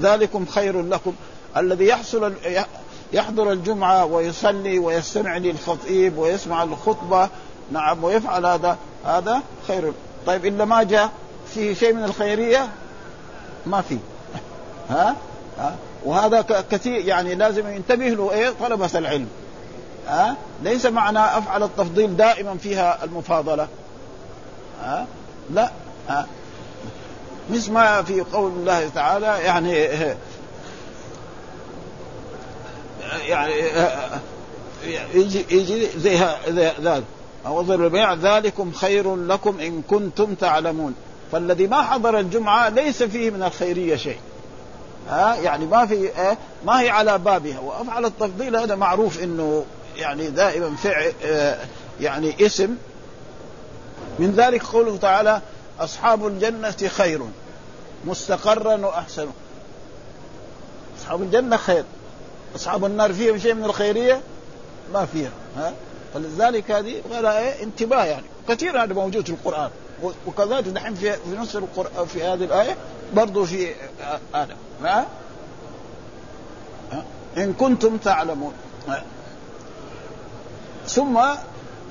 ذلكم 0.00 0.46
خير 0.46 0.82
لكم 0.82 1.12
الذي 1.56 1.86
يحصل 1.86 2.34
يحضر 3.12 3.52
الجمعة 3.52 4.04
ويصلي 4.04 4.78
ويستمع 4.78 5.36
للخطيب 5.36 6.18
ويسمع 6.18 6.62
الخطبة. 6.62 7.28
نعم 7.72 8.04
ويفعل 8.04 8.46
هذا. 8.46 8.78
هذا 9.04 9.42
خير. 9.68 9.92
طيب 10.26 10.46
إلا 10.46 10.64
ما 10.64 10.82
جاء 10.82 11.10
فيه 11.54 11.74
شيء 11.74 11.92
من 11.92 12.04
الخيرية؟ 12.04 12.68
ما 13.66 13.80
في. 13.80 13.98
ها؟ 14.90 15.16
ها؟ 15.58 15.76
وهذا 16.04 16.40
كثير 16.70 17.06
يعني 17.06 17.34
لازم 17.34 17.68
ينتبه 17.68 18.08
له 18.08 18.32
إيه؟ 18.32 18.50
طلبة 18.60 18.90
العلم. 18.94 19.28
ها؟ 20.08 20.36
ليس 20.62 20.86
معنى 20.86 21.18
أفعل 21.18 21.62
التفضيل 21.62 22.16
دائما 22.16 22.56
فيها 22.56 23.04
المفاضلة. 23.04 23.68
ها؟ 24.82 25.06
لا. 25.50 25.70
ها؟ 26.08 26.26
مثل 27.50 27.72
ما 27.72 28.02
في 28.02 28.20
قول 28.20 28.52
الله 28.52 28.88
تعالى 28.88 29.26
يعني 29.26 29.72
يعني 33.26 33.52
يجي 35.14 35.46
يجي 35.50 35.88
زي 35.98 36.18
ذلك 36.80 37.04
وظر 37.44 37.84
البيع 37.84 38.14
ذلكم 38.14 38.72
خير 38.72 39.16
لكم 39.16 39.60
إن 39.60 39.82
كنتم 39.82 40.34
تعلمون. 40.34 40.94
فالذي 41.32 41.66
ما 41.66 41.82
حضر 41.82 42.18
الجمعة 42.18 42.68
ليس 42.68 43.02
فيه 43.02 43.30
من 43.30 43.42
الخيرية 43.42 43.96
شيء. 43.96 44.18
ها؟ 45.08 45.34
يعني 45.34 45.66
ما 45.66 45.86
في 45.86 45.94
إيه؟ 45.94 46.38
ما 46.66 46.80
هي 46.80 46.90
على 46.90 47.18
بابها. 47.18 47.58
وأفعل 47.58 48.04
التفضيل 48.04 48.56
هذا 48.56 48.74
معروف 48.74 49.22
إنه 49.22 49.64
يعني 49.98 50.26
دائما 50.30 50.76
فعل 50.76 51.12
يعني 52.00 52.46
اسم. 52.46 52.76
من 54.18 54.34
ذلك 54.36 54.62
قوله 54.62 54.96
تعالى 54.96 55.40
أصحاب 55.80 56.26
الجنة 56.26 56.88
خير 56.88 57.20
مستقرا 58.04 58.86
وأحسن. 58.86 59.28
أصحاب 60.98 61.22
الجنة 61.22 61.56
خير. 61.56 61.84
أصحاب 62.56 62.84
النار 62.84 63.12
فيهم 63.12 63.38
شيء 63.38 63.54
من 63.54 63.64
الخيرية؟ 63.64 64.20
ما 64.92 65.06
فيها 65.06 65.30
ها؟ 65.56 65.72
فلذلك 66.14 66.70
هذه 66.70 67.02
ولا 67.10 67.38
إيه 67.38 67.62
انتباه 67.62 68.04
يعني. 68.04 68.26
كثير 68.48 68.84
هذا 68.84 68.94
موجود 68.94 69.26
في 69.26 69.32
القرآن. 69.32 69.70
وكذلك 70.26 70.64
دحين 70.64 70.94
في 70.94 71.12
في 71.12 71.36
نص 71.38 71.56
القرآن 71.56 72.06
في 72.06 72.22
هذه 72.22 72.44
الآية 72.44 72.76
برضو 73.14 73.44
في 73.44 73.74
هذا 74.34 74.56
ما 74.82 75.06
إن 77.36 77.52
كنتم 77.52 77.96
تعلمون. 77.96 78.52
ثم 80.88 81.20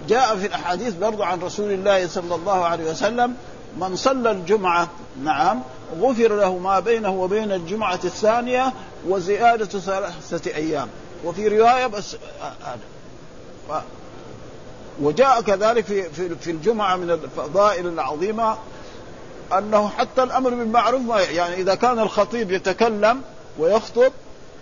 جاء 0.10 0.36
في 0.36 0.48
الأحاديث 0.48 0.94
برضو 0.94 1.24
عن 1.24 1.40
رسول 1.40 1.72
الله 1.72 2.08
صلى 2.08 2.36
الله 2.36 2.66
عليه 2.66 2.92
وسلم 2.92 3.36
من 3.78 3.96
صلى 3.96 4.32
الجمعة 4.32 4.88
نعم 5.24 5.62
غفر 6.00 6.36
له 6.36 6.58
ما 6.58 6.80
بينه 6.80 7.10
وبين 7.10 7.52
الجمعة 7.52 8.00
الثانية 8.04 8.74
وزيادة 9.08 9.66
ثلاثة 9.66 10.56
أيام. 10.56 10.88
وفي 11.26 11.48
رواية 11.48 11.88
بس 11.88 12.16
هذا 12.62 13.84
وجاء 15.02 15.42
كذلك 15.42 15.86
في 15.86 16.04
في 16.40 16.52
الجمعة 16.52 16.96
من 16.96 17.12
الفضائل 17.12 17.88
العظيمة 17.88 18.58
أنه 19.58 19.90
حتى 19.90 20.24
الأمر 20.24 20.50
بالمعروف 20.50 21.02
يعني 21.32 21.56
إذا 21.56 21.76
كان 21.76 22.00
الخطيب 22.00 22.52
يتكلم 22.52 23.22
ويخطب 23.60 24.12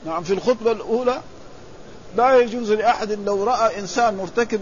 نعم 0.05 0.23
في 0.23 0.33
الخطبة 0.33 0.71
الأولى 0.71 1.21
لا 2.17 2.37
يجوز 2.37 2.71
لأحد 2.71 3.11
لو 3.11 3.43
رأى 3.43 3.79
إنسان 3.79 4.15
مرتكب 4.15 4.61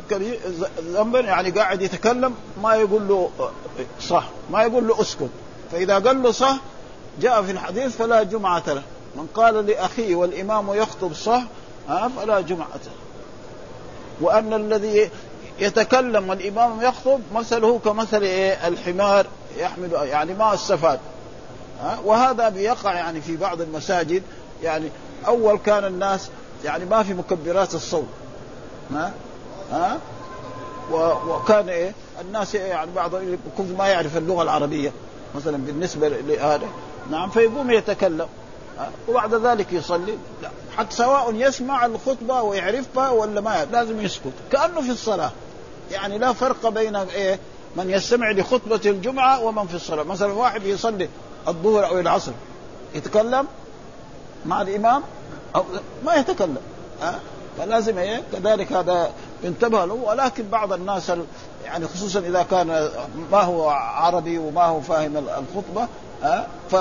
ذنبا 0.79 1.19
يعني 1.19 1.49
قاعد 1.49 1.81
يتكلم 1.81 2.35
ما 2.63 2.75
يقول 2.75 3.07
له 3.07 3.29
صح 4.01 4.29
ما 4.51 4.63
يقول 4.63 4.87
له 4.87 5.01
اسكت. 5.01 5.29
فإذا 5.71 5.99
قال 5.99 6.23
له 6.23 6.31
صح 6.31 6.57
جاء 7.21 7.41
في 7.41 7.51
الحديث 7.51 7.97
فلا 7.97 8.23
جمعة 8.23 8.63
له. 8.67 8.83
من 9.15 9.27
قال 9.33 9.65
لأخيه 9.65 10.15
والإمام 10.15 10.73
يخطب 10.73 11.13
صح 11.13 11.43
فلا 12.17 12.41
جمعة 12.41 12.67
له. 12.85 12.93
وأن 14.21 14.53
الذي 14.53 15.09
يتكلم 15.59 16.29
والإمام 16.29 16.81
يخطب 16.81 17.19
مثله 17.33 17.79
كمثل 17.79 18.21
إيه؟ 18.21 18.67
الحمار 18.67 19.25
يحمل 19.57 19.91
يعني 19.93 20.33
ما 20.33 20.53
استفاد 20.53 20.99
وهذا 22.05 22.49
بيقع 22.49 22.93
يعني 22.93 23.21
في 23.21 23.37
بعض 23.37 23.61
المساجد 23.61 24.23
يعني 24.63 24.89
أول 25.27 25.57
كان 25.57 25.85
الناس 25.85 26.29
يعني 26.63 26.85
ما 26.85 27.03
في 27.03 27.13
مكبرات 27.13 27.75
الصوت. 27.75 28.07
ها؟ 28.93 29.13
ها؟ 29.71 29.99
وكان 31.27 31.69
إيه؟ 31.69 31.93
الناس 32.21 32.55
يعني 32.55 32.91
بعضهم 32.95 33.37
ما 33.77 33.87
يعرف 33.87 34.17
اللغة 34.17 34.43
العربية 34.43 34.91
مثلا 35.35 35.57
بالنسبة 35.57 36.09
لهذا. 36.09 36.67
نعم 37.11 37.29
فيقوم 37.29 37.71
يتكلم. 37.71 38.27
وبعد 39.07 39.33
ذلك 39.33 39.73
يصلي. 39.73 40.17
لا 40.41 40.49
حتى 40.77 40.95
سواء 40.95 41.35
يسمع 41.35 41.85
الخطبة 41.85 42.41
ويعرفها 42.41 43.09
ولا 43.09 43.41
ما 43.41 43.65
لازم 43.71 44.01
يسكت. 44.01 44.33
كأنه 44.51 44.81
في 44.81 44.89
الصلاة. 44.89 45.31
يعني 45.91 46.17
لا 46.17 46.33
فرق 46.33 46.69
بين 46.69 46.95
إيه؟ 46.95 47.39
من 47.75 47.89
يستمع 47.89 48.31
لخطبة 48.31 48.81
الجمعة 48.85 49.43
ومن 49.43 49.67
في 49.67 49.75
الصلاة. 49.75 50.03
مثلا 50.03 50.33
واحد 50.33 50.63
يصلي 50.63 51.09
الظهر 51.47 51.85
أو 51.85 51.99
العصر. 51.99 52.31
يتكلم 52.95 53.47
مع 54.45 54.61
الإمام. 54.61 55.03
أو 55.55 55.63
ما 56.05 56.15
يتكلم 56.15 56.57
أه؟ 57.03 57.15
فلازم 57.57 57.97
إيه 57.97 58.23
كذلك 58.33 58.73
هذا 58.73 59.11
ينتبه 59.43 59.85
له 59.85 59.93
ولكن 59.93 60.47
بعض 60.47 60.73
الناس 60.73 61.11
يعني 61.65 61.87
خصوصا 61.87 62.19
إذا 62.19 62.43
كان 62.43 62.89
ما 63.31 63.41
هو 63.41 63.69
عربي 63.69 64.37
وما 64.37 64.63
هو 64.63 64.81
فاهم 64.81 65.17
الخطبة 65.17 65.87
أه؟ 66.23 66.45
ف 66.71 66.73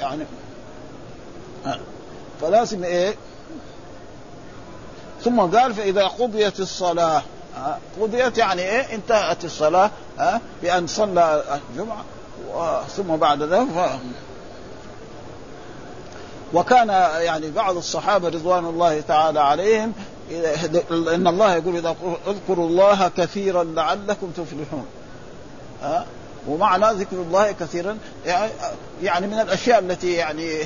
يعني؟ 0.00 0.24
فلازم 2.40 2.84
إيه 2.84 3.14
ثم 5.24 5.40
قال 5.40 5.74
فإذا 5.74 6.06
قضيت 6.06 6.60
الصلاة؟ 6.60 7.22
قضيت 8.00 8.38
يعني 8.38 8.62
إيه 8.62 8.94
انتهت 8.94 9.44
الصلاة 9.44 9.90
أه؟ 10.20 10.40
بأن 10.62 10.86
صلى 10.86 11.42
الجمعة 11.70 12.04
ثم 12.96 13.16
بعد 13.16 13.42
ذلك 13.42 13.68
وكان 16.54 16.88
يعني 17.20 17.50
بعض 17.50 17.76
الصحابة 17.76 18.28
رضوان 18.28 18.64
الله 18.64 19.00
تعالى 19.00 19.40
عليهم 19.40 19.92
إن 20.90 21.26
الله 21.26 21.54
يقول 21.54 21.76
إذا 21.76 21.96
اذكروا 22.26 22.68
الله 22.68 23.10
كثيرا 23.16 23.64
لعلكم 23.64 24.30
تفلحون. 24.30 24.86
ها؟ 25.82 26.06
ومعنى 26.48 26.86
ذكر 26.94 27.16
الله 27.16 27.52
كثيرا 27.52 27.98
يعني 29.02 29.26
من 29.26 29.40
الأشياء 29.40 29.78
التي 29.78 30.12
يعني 30.12 30.62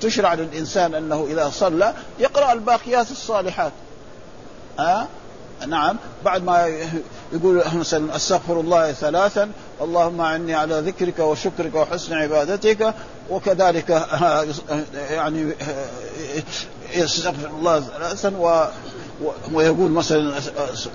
تشرع 0.00 0.34
للإنسان 0.34 0.94
أنه 0.94 1.26
إذا 1.30 1.50
صلى 1.50 1.94
يقرأ 2.18 2.52
الباقيات 2.52 3.10
الصالحات. 3.10 3.72
ها؟ 4.78 5.08
نعم 5.68 5.96
بعد 6.24 6.44
ما 6.44 6.66
يقول 7.32 7.62
مثلا 7.74 8.16
أستغفر 8.16 8.60
الله 8.60 8.92
ثلاثا 8.92 9.50
اللهم 9.80 10.20
اعني 10.20 10.54
على 10.54 10.80
ذكرك 10.80 11.18
وشكرك 11.18 11.74
وحسن 11.74 12.14
عبادتك 12.14 12.94
وكذلك 13.30 14.06
يعني 15.10 15.52
يستغفر 16.94 17.50
الله 17.58 17.80
ثلاثا 17.80 18.36
و 18.36 18.64
ويقول 19.52 19.90
مثلا 19.90 20.40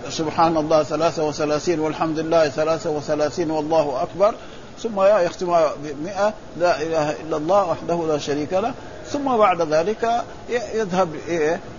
سبحان 0.10 0.58
الله 0.58 0.84
ثلاثة 0.84 1.28
وثلاثين 1.28 1.80
والحمد 1.80 2.20
لله 2.20 2.50
ثلاثة 2.50 2.90
وثلاثين 2.90 3.52
والله 3.52 4.02
أكبر 4.02 4.36
ثم 4.84 5.02
يختمها 5.02 5.74
بمئة 5.84 6.34
لا 6.58 6.82
إله 6.82 7.12
إلا 7.12 7.38
الله 7.38 7.66
وحده 7.66 8.08
لا 8.08 8.18
شريك 8.18 8.54
له 8.54 8.74
ثم 9.12 9.38
بعد 9.38 9.62
ذلك 9.62 10.24
يذهب 10.50 11.10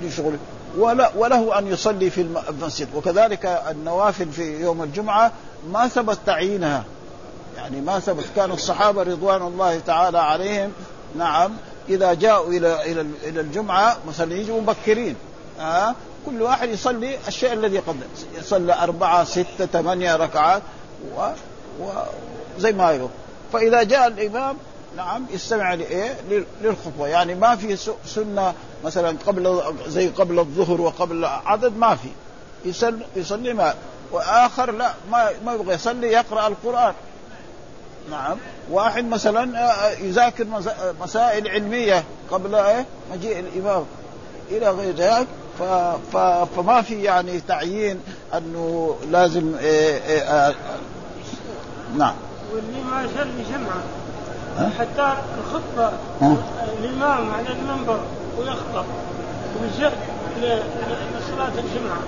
لشغله. 0.02 0.38
وله 1.16 1.58
أن 1.58 1.66
يصلي 1.66 2.10
في 2.10 2.26
المسجد. 2.48 2.88
وكذلك 2.94 3.62
النوافل 3.70 4.32
في 4.32 4.60
يوم 4.60 4.82
الجمعة 4.82 5.32
ما 5.70 5.88
ثبت 5.88 6.18
تعيينها. 6.26 6.84
يعني 7.56 7.80
ما 7.80 7.98
ثبت. 7.98 8.24
كان 8.36 8.50
الصحابة 8.50 9.02
رضوان 9.02 9.42
الله 9.42 9.78
تعالى 9.78 10.18
عليهم. 10.18 10.72
نعم. 11.16 11.52
إذا 11.88 12.14
جاءوا 12.14 12.52
إلى 12.52 12.92
إلى 12.92 13.06
إلى 13.24 13.40
الجمعة 13.40 13.96
مثلا 14.08 14.34
يجوا 14.34 14.60
مبكرين. 14.60 15.16
ها 15.58 15.88
آه. 15.88 15.94
كل 16.26 16.42
واحد 16.42 16.68
يصلي 16.68 17.18
الشيء 17.28 17.52
الذي 17.52 17.78
قبله. 17.78 18.06
يصلي 18.38 18.74
أربعة 18.74 19.24
ستة 19.24 19.66
ثمانية 19.66 20.16
ركعات 20.16 20.62
و... 21.16 21.28
وزي 22.58 22.72
ما 22.72 22.90
يقول. 22.90 23.10
فإذا 23.52 23.82
جاء 23.82 24.06
الإمام 24.06 24.56
نعم 24.96 25.26
يستمع 25.30 25.74
لايه؟ 25.74 26.16
للخطبه 26.62 27.06
يعني 27.06 27.34
ما 27.34 27.56
في 27.56 27.76
سنة 28.06 28.54
مثلا 28.84 29.16
قبل 29.26 29.62
زي 29.86 30.08
قبل 30.08 30.38
الظهر 30.38 30.80
وقبل 30.80 31.24
عدد 31.24 31.76
ما 31.76 31.94
في. 31.94 32.08
يصلي 32.64 33.06
يصلي 33.16 33.52
ما 33.52 33.74
وآخر 34.12 34.70
لا 34.70 34.94
ما 35.10 35.30
ما 35.44 35.54
يبغى 35.54 35.74
يصلي 35.74 36.06
يقرأ 36.06 36.46
القرآن. 36.48 36.94
نعم. 38.10 38.36
واحد 38.70 39.04
مثلا 39.04 39.58
آه، 39.58 39.90
يذاكر 39.90 40.46
مسائل 41.00 41.48
علمية 41.48 42.04
قبل 42.30 42.54
إيه؟ 42.54 42.86
مجيء 43.12 43.38
الإمام. 43.38 43.84
إلى 44.50 44.70
غير 44.70 44.94
ذلك 44.94 45.26
فما 46.56 46.82
في 46.82 47.02
يعني 47.02 47.40
تعيين 47.40 48.00
أنه 48.34 48.96
لازم 49.10 49.54
إيه 49.60 50.02
إيه 50.04 50.20
آه 50.20 50.54
نعم. 51.96 52.14
واللي 52.52 52.80
ما 52.90 53.02
يصلي 53.02 53.44
جمعه 53.50 53.82
حتى 54.58 55.14
الخطبة 55.38 55.92
الإمام 56.78 57.30
على 57.30 57.48
المنبر 57.48 58.00
ويخطب 58.38 58.84
ويزد 59.62 59.92
لصلاة 60.40 61.52
الجمعة 61.58 61.98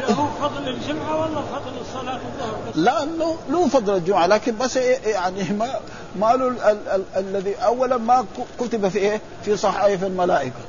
له 0.00 0.28
فضل 0.42 0.68
الجمعة 0.68 1.20
ولا 1.20 1.40
فضل 1.40 1.72
الصلاة 1.80 2.14
الظهر 2.14 2.58
لا 2.74 3.04
له 3.04 3.36
له 3.48 3.68
فضل 3.68 3.96
الجمعة 3.96 4.26
لكن 4.26 4.58
بس 4.58 4.76
يعني 4.76 5.44
ما 5.52 5.80
ما 6.16 6.32
له 6.36 6.76
الذي 7.16 7.54
أولا 7.54 7.96
ما 7.96 8.24
كتب 8.60 8.88
في 8.88 8.98
إيه؟ 8.98 9.20
في 9.44 9.56
صحائف 9.56 10.04
الملائكة 10.04 10.60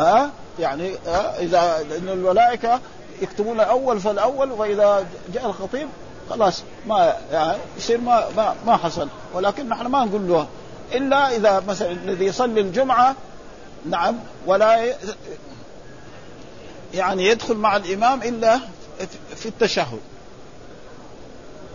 ها 0.00 0.24
أه؟ 0.24 0.28
يعني 0.58 0.92
أه؟ 1.06 1.10
إذا 1.38 1.84
إن 1.98 2.08
الملائكة 2.08 2.80
يكتبون 3.22 3.60
الأول 3.60 4.00
فالأول 4.00 4.52
وإذا 4.52 5.06
جاء 5.34 5.46
الخطيب 5.46 5.88
خلاص 6.30 6.62
ما 6.86 7.16
يعني 7.32 7.58
يصير 7.78 8.00
ما 8.00 8.28
ما, 8.36 8.54
ما 8.66 8.76
حصل. 8.76 9.08
ولكن 9.34 9.68
نحن 9.68 9.86
ما 9.86 10.04
نقول 10.04 10.28
له 10.28 10.46
إلا 10.92 11.36
إذا 11.36 11.62
مثلا 11.68 11.90
الذي 11.90 12.24
يصلي 12.24 12.60
الجمعة 12.60 13.14
نعم 13.86 14.16
ولا 14.46 14.94
يعني 16.94 17.26
يدخل 17.26 17.54
مع 17.54 17.76
الإمام 17.76 18.22
إلا 18.22 18.60
في 19.36 19.46
التشهد. 19.46 20.00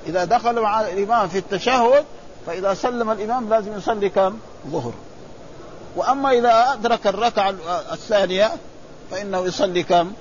إذا 0.07 0.25
دخل 0.25 0.61
مع 0.61 0.81
الإمام 0.81 1.27
في 1.27 1.37
التشهد 1.37 2.05
فإذا 2.47 2.73
سلم 2.73 3.11
الإمام 3.11 3.49
لازم 3.49 3.77
يصلي 3.77 4.09
كم؟ 4.09 4.37
ظهر. 4.67 4.93
وأما 5.95 6.31
إذا 6.31 6.73
أدرك 6.73 7.07
الركعة 7.07 7.55
الثانية 7.91 8.51
فإنه 9.11 9.45
يصلي 9.45 9.83
كم؟ 9.83 10.13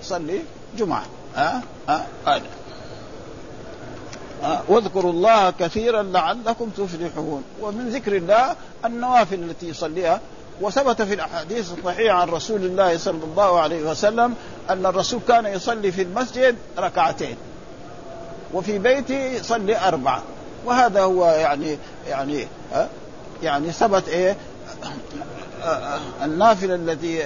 يصلي 0.00 0.42
جمعة. 0.76 1.06
ها؟ 1.36 1.62
ها؟ 1.88 2.06
هذا. 2.26 2.42
واذكروا 4.68 5.12
الله 5.12 5.50
كثيرا 5.50 6.02
لعلكم 6.02 6.70
تفلحون. 6.76 7.42
ومن 7.60 7.88
ذكر 7.88 8.16
الله 8.16 8.56
النوافل 8.84 9.34
التي 9.34 9.68
يصليها. 9.68 10.20
وثبت 10.60 11.02
في 11.02 11.14
الأحاديث 11.14 11.72
الصحيحة 11.72 12.18
عن 12.18 12.28
رسول 12.28 12.64
الله 12.64 12.98
صلى 12.98 13.24
الله 13.24 13.60
عليه 13.60 13.90
وسلم 13.90 14.34
أن 14.70 14.86
الرسول 14.86 15.20
كان 15.28 15.46
يصلي 15.46 15.92
في 15.92 16.02
المسجد 16.02 16.56
ركعتين 16.78 17.36
وفي 18.54 18.78
بيته 18.78 19.14
يصلي 19.14 19.88
أربعة. 19.88 20.22
وهذا 20.64 21.02
هو 21.02 21.26
يعني 21.26 21.78
يعني 22.08 22.46
يعني 23.42 23.72
ثبت 23.72 24.08
إيه؟ 24.08 24.36
النافلة 26.22 26.74
التي 26.74 27.22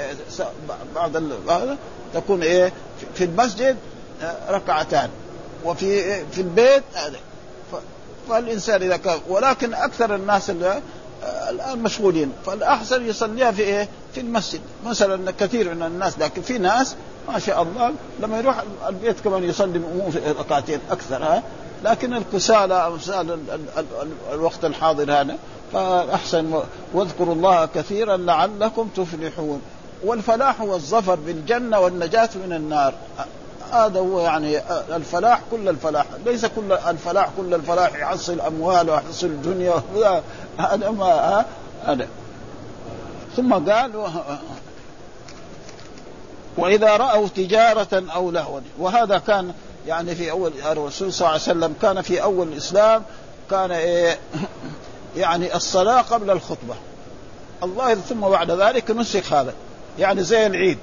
بعد 0.94 1.76
تكون 2.14 2.42
إيه؟ 2.42 2.72
في 3.14 3.24
المسجد 3.24 3.76
ركعتان. 4.48 5.10
وفي 5.64 6.24
في 6.24 6.40
البيت 6.40 6.82
فالإنسان 8.28 8.82
إذا 8.82 8.96
كان 8.96 9.18
ولكن 9.28 9.74
أكثر 9.74 10.14
الناس 10.14 10.50
اللي 10.50 10.82
الآن 11.50 11.78
مشغولين 11.78 12.32
فالأحسن 12.46 13.08
يصليها 13.08 13.50
في 13.50 13.62
إيه؟ 13.62 13.88
في 14.14 14.20
المسجد. 14.20 14.60
مثلا 14.86 15.30
كثير 15.30 15.74
من 15.74 15.82
الناس 15.82 16.18
لكن 16.18 16.42
في 16.42 16.58
ناس 16.58 16.94
ما 17.28 17.38
شاء 17.38 17.62
الله 17.62 17.92
لما 18.20 18.38
يروح 18.38 18.62
البيت 18.88 19.20
كمان 19.20 19.44
يصلي 19.44 19.78
مو 19.78 20.10
ركعتين 20.38 20.80
أكثر 20.90 21.22
ها؟ 21.22 21.42
لكن 21.84 22.14
الكسالى 22.14 22.86
امثال 22.86 23.38
الوقت 24.32 24.64
الحاضر 24.64 25.12
هذا 25.12 25.36
فأحسن. 25.72 26.62
واذكروا 26.92 27.34
الله 27.34 27.66
كثيرا 27.66 28.16
لعلكم 28.16 28.88
تفلحون. 28.96 29.62
والفلاح 30.04 30.60
هو 30.60 30.74
الظفر 30.74 31.14
بالجنة 31.14 31.80
والنجاة 31.80 32.28
من 32.46 32.52
النار. 32.52 32.94
هذا 33.72 34.00
هو 34.00 34.20
يعني 34.20 34.58
الفلاح 34.96 35.40
كل 35.50 35.68
الفلاح 35.68 36.06
ليس 36.26 36.46
كل 36.46 36.72
الفلاح 36.72 37.28
كل 37.36 37.54
الفلاح 37.54 37.94
يحصل 37.94 38.40
أموال 38.40 38.90
ويحصل 38.90 39.26
الدنيا 39.26 39.82
هذا 40.58 40.90
ما 40.90 41.44
هذا. 41.84 42.08
ثم 43.36 43.54
قال 43.54 44.08
وإذا 46.56 46.96
رأوا 46.96 47.28
تجارة 47.28 48.04
أو 48.14 48.30
لهوا. 48.30 48.60
وهذا 48.78 49.18
كان 49.18 49.54
يعني 49.86 50.14
في 50.14 50.30
أول 50.30 50.52
الرسول 50.70 51.12
صلى 51.12 51.20
الله 51.20 51.30
عليه 51.30 51.42
وسلم 51.42 51.74
كان 51.82 52.02
في 52.02 52.22
أول 52.22 52.48
الإسلام 52.48 53.02
كان 53.50 53.70
إيه 53.70 54.18
يعني 55.16 55.56
الصلاة 55.56 56.02
قبل 56.02 56.30
الخطبة. 56.30 56.74
الله 57.62 57.94
ثم 57.94 58.20
بعد 58.20 58.50
ذلك 58.50 58.90
نسخ 58.90 59.32
هذا. 59.32 59.54
يعني 59.98 60.22
زي 60.22 60.46
العيد. 60.46 60.78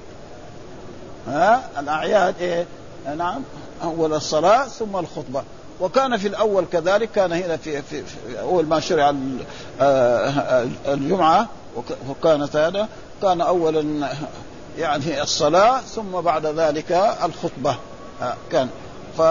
ها 1.28 1.70
الأعياد 1.78 2.34
إيه 2.40 2.66
نعم. 3.16 3.42
أول 3.82 4.14
الصلاة 4.14 4.66
ثم 4.66 4.96
الخطبة. 4.96 5.42
وكان 5.80 6.16
في 6.16 6.28
الأول 6.28 6.64
كذلك 6.72 7.10
كان 7.10 7.32
هنا 7.32 7.56
في, 7.56 7.82
في, 7.82 8.02
في 8.02 8.40
أول 8.40 8.66
ما 8.66 8.80
شرع 8.80 9.14
آه، 9.80 10.68
الجمعة 10.88 11.48
وكانت 12.08 12.56
هذا. 12.56 12.88
كان 13.22 13.40
اولا 13.40 14.08
يعني 14.78 15.22
الصلاة 15.22 15.80
ثم 15.80 16.20
بعد 16.20 16.46
ذلك 16.46 16.92
الخطبة. 17.24 17.76
كان. 18.52 18.68
ف 19.18 19.22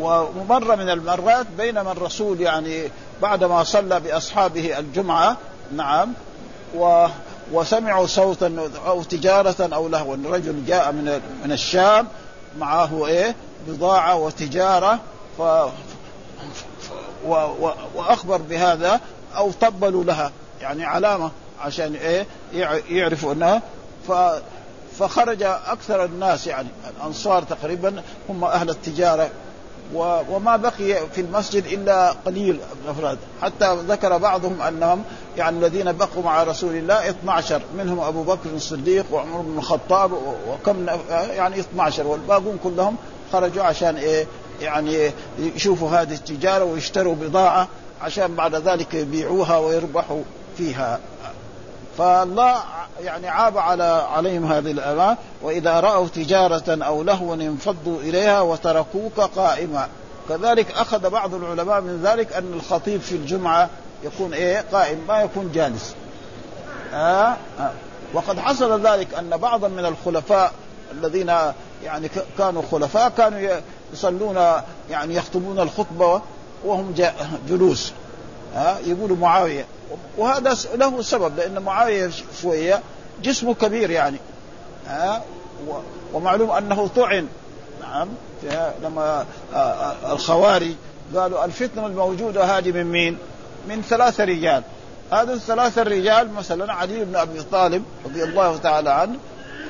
ومرة 0.00 0.74
من 0.74 0.88
المرات 0.88 1.46
بينما 1.58 1.92
الرسول 1.92 2.40
يعني 2.40 2.90
بعدما 3.22 3.64
صلى 3.64 4.00
بأصحابه 4.00 4.78
الجمعة 4.78 5.36
نعم. 5.76 6.12
و 6.76 7.06
وسمعوا 7.52 8.06
صوتا 8.06 8.70
أو 8.86 9.02
تجارة 9.02 9.74
أو 9.74 9.88
لهوا. 9.88 10.16
رجل 10.24 10.64
جاء 10.66 10.92
من 10.92 11.20
من 11.44 11.52
الشام 11.52 12.06
معه 12.58 13.06
إيه؟ 13.06 13.34
بضاعة 13.68 14.16
وتجارة 14.16 14.98
ف 15.38 15.40
و 17.26 17.34
و 17.34 17.72
وأخبر 17.94 18.36
بهذا 18.36 19.00
أو 19.36 19.52
طبلوا 19.52 20.04
لها. 20.04 20.32
يعني 20.60 20.84
علامة 20.84 21.30
عشان 21.60 21.94
إيه؟ 21.94 22.26
يعرفوا 22.90 23.32
أنها. 23.32 23.62
ف 24.08 24.12
فخرج 24.98 25.42
أكثر 25.42 26.04
الناس 26.04 26.46
يعني 26.46 26.68
الأنصار 26.96 27.42
تقريبا 27.42 28.02
هم 28.28 28.44
أهل 28.44 28.70
التجارة. 28.70 29.30
وما 29.94 30.56
بقي 30.56 30.94
في 31.14 31.20
المسجد 31.20 31.66
إلا 31.66 32.10
قليل 32.26 32.58
الأفراد. 32.84 33.18
حتى 33.42 33.76
ذكر 33.88 34.18
بعضهم 34.18 34.62
أنهم 34.62 35.02
يعني 35.36 35.58
الذين 35.58 35.92
بقوا 35.92 36.22
مع 36.22 36.42
رسول 36.42 36.74
الله 36.74 37.10
12 37.10 37.62
منهم 37.78 38.00
أبو 38.00 38.22
بكر 38.22 38.50
الصديق 38.54 39.06
وعمر 39.12 39.40
بن 39.40 39.58
الخطاب 39.58 40.12
وكم 40.48 40.86
يعني 41.10 41.60
12 41.60 42.06
والباقون 42.06 42.58
كلهم 42.64 42.96
خرجوا 43.32 43.62
عشان 43.62 43.96
إيه؟ 43.96 44.26
يعني 44.60 45.10
يشوفوا 45.38 45.90
هذه 45.90 46.14
التجارة 46.14 46.64
ويشتروا 46.64 47.14
بضاعة 47.14 47.68
عشان 48.02 48.34
بعد 48.34 48.54
ذلك 48.54 48.94
يبيعوها 48.94 49.58
ويربحوا 49.58 50.22
فيها. 50.58 51.00
فالله 51.98 52.56
يعني 53.00 53.28
عاب 53.28 53.58
على 53.58 54.06
عليهم 54.12 54.52
هذه 54.52 54.70
الآيات 54.70 55.18
وإذا 55.42 55.80
رأوا 55.80 56.08
تجارة 56.08 56.84
أو 56.84 57.02
لهوا 57.02 57.34
انفضوا 57.34 58.00
إليها 58.00 58.40
وتركوك 58.40 59.20
قائما. 59.20 59.88
كذلك 60.28 60.70
أخذ 60.70 61.10
بعض 61.10 61.34
العلماء 61.34 61.80
من 61.80 62.02
ذلك 62.04 62.32
أن 62.32 62.52
الخطيب 62.52 63.00
في 63.00 63.16
الجمعة 63.16 63.68
يكون 64.04 64.34
إيه؟ 64.34 64.64
قائم 64.72 64.98
ما 65.08 65.20
يكون 65.20 65.52
جالس. 65.52 65.94
آه 66.94 67.36
آه. 67.60 67.70
وقد 68.14 68.38
حصل 68.38 68.86
ذلك 68.86 69.14
أن 69.14 69.36
بعضا 69.36 69.68
من 69.68 69.86
الخلفاء 69.86 70.52
الذين 70.92 71.32
يعني 71.84 72.10
كانوا 72.38 72.62
خلفاء 72.70 73.08
كانوا 73.08 73.60
يصلون 73.92 74.36
يعني 74.90 75.14
يخطبون 75.14 75.60
الخطبة 75.60 76.22
وهم 76.64 76.94
جلوس. 77.48 77.92
ها 78.54 78.78
يقولوا 78.86 79.16
معاوية 79.16 79.66
وهذا 80.18 80.56
له 80.74 81.02
سبب 81.02 81.36
لأن 81.36 81.58
معاوية 81.58 82.10
شوية 82.42 82.80
جسمه 83.22 83.54
كبير 83.54 83.90
يعني. 83.90 84.18
ها؟ 84.86 85.22
ومعلوم 86.12 86.50
أنه 86.50 86.88
طعن. 86.96 87.28
نعم. 87.80 88.08
لما 88.82 89.26
الخوارج 90.10 90.74
قالوا 91.16 91.44
الفتنة 91.44 91.86
الموجودة 91.86 92.44
هذه 92.58 92.72
من 92.72 92.84
مين؟ 92.84 93.18
من 93.68 93.82
ثلاثة 93.82 94.24
رجال. 94.24 94.62
هذا 95.12 95.32
الثلاثة 95.32 95.82
الرجال 95.82 96.32
مثلا 96.32 96.72
علي 96.72 97.04
بن 97.04 97.16
أبي 97.16 97.42
طالب 97.42 97.84
رضي 98.04 98.24
الله 98.24 98.56
تعالى 98.56 98.90
عنه 98.90 99.16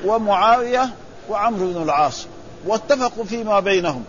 ومعاوية 0.05 0.89
وعمرو 1.29 1.73
بن 1.73 1.83
العاص. 1.83 2.25
واتفقوا 2.65 3.23
فيما 3.23 3.59
بينهم 3.59 4.03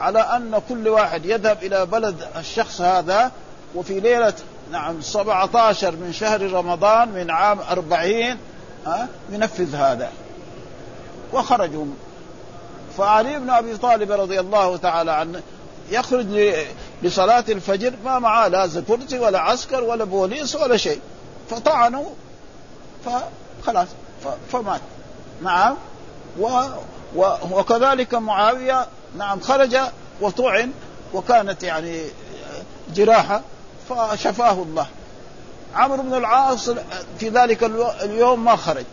على 0.00 0.18
أن 0.18 0.60
كل 0.68 0.88
واحد 0.88 1.26
يذهب 1.26 1.58
إلى 1.62 1.86
بلد 1.86 2.16
الشخص 2.36 2.80
هذا 2.80 3.30
وفي 3.74 4.00
ليلة 4.00 4.34
نعم 4.70 5.00
17 5.00 5.96
من 5.96 6.12
شهر 6.12 6.52
رمضان 6.52 7.08
من 7.08 7.30
عام 7.30 7.60
40 7.60 8.38
ها 8.86 9.08
ينفذ 9.30 9.74
هذا. 9.74 10.10
وخرجوا. 11.32 11.86
فعلي 12.98 13.38
بن 13.38 13.50
أبي 13.50 13.76
طالب 13.76 14.12
رضي 14.12 14.40
الله 14.40 14.76
تعالى 14.76 15.12
عنه 15.12 15.42
يخرج 15.90 16.26
لصلاة 17.02 17.44
الفجر 17.48 17.92
ما 18.04 18.18
معاه 18.18 18.48
لا 18.48 18.82
كرسي 18.88 19.18
ولا 19.18 19.38
عسكر 19.40 19.84
ولا 19.84 20.04
بوليس 20.04 20.56
ولا 20.56 20.76
شيء. 20.76 21.00
فطعنوا 21.50 22.06
فخلاص 23.04 23.88
فمات. 24.52 24.80
نعم. 25.42 25.76
و 26.38 26.48
و 27.16 27.26
وكذلك 27.52 28.14
معاوية 28.14 28.86
نعم 29.18 29.40
خرج 29.40 29.76
وطعن 30.20 30.72
وكانت 31.14 31.62
يعني 31.62 32.00
جراحة. 32.94 33.42
فشفاه 33.88 34.52
الله. 34.52 34.86
عمرو 35.74 36.02
بن 36.02 36.14
العاص 36.14 36.70
في 37.18 37.28
ذلك 37.28 37.64
اليوم 38.02 38.44
ما 38.44 38.56
خرج. 38.56 38.84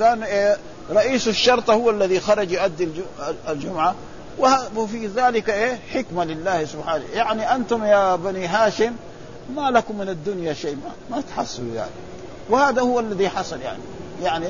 كان 0.00 0.22
إيه، 0.22 0.56
رئيس 0.90 1.28
الشرطة 1.28 1.74
هو 1.74 1.90
الذي 1.90 2.20
خرج 2.20 2.52
يؤدي 2.52 2.88
الجمعة. 3.48 3.94
وفي 4.76 5.06
ذلك 5.06 5.50
إيه 5.50 5.78
حكمة 5.94 6.24
لله 6.24 6.64
سبحانه. 6.64 7.04
يعني 7.12 7.54
أنتم 7.54 7.84
يا 7.84 8.16
بني 8.16 8.46
هاشم 8.46 8.92
ما 9.56 9.70
لكم 9.70 9.98
من 9.98 10.08
الدنيا 10.08 10.54
شيء 10.54 10.76
ما, 10.76 11.16
ما 11.16 11.22
تحصلوا 11.22 11.74
يعني. 11.74 11.90
وهذا 12.50 12.82
هو 12.82 13.00
الذي 13.00 13.28
حصل 13.28 13.60
يعني. 13.60 13.82
يعني 14.22 14.46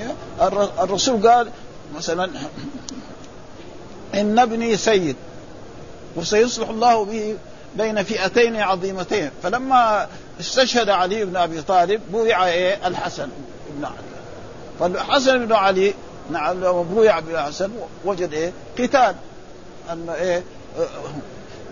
الرسول 0.81 1.29
قال 1.29 1.51
مثلا 1.97 2.31
إن 4.15 4.39
ابني 4.39 4.77
سيد 4.77 5.17
وسيصلح 6.17 6.69
الله 6.69 7.05
به 7.05 7.37
بين 7.77 8.03
فئتين 8.03 8.57
عظيمتين. 8.57 9.31
فلما 9.43 10.09
استشهد 10.41 10.89
علي 10.89 11.25
بن 11.25 11.37
أبي 11.37 11.63
طالب 11.63 12.01
بويع 12.13 12.47
إيه؟ 12.47 12.87
الحسن 12.87 13.29
بن 13.71 13.85
علي. 13.85 13.95
فالحسن 14.81 15.47
بن 15.47 15.53
علي 15.53 15.95
نعم 16.31 16.61
لما 16.61 16.83
بويع 16.83 17.21
بالحسن 17.21 17.71
وجد 18.05 18.33
إيه؟ 18.33 18.53
قتال. 18.79 19.15
أن 19.91 20.09
إيه؟ 20.09 20.43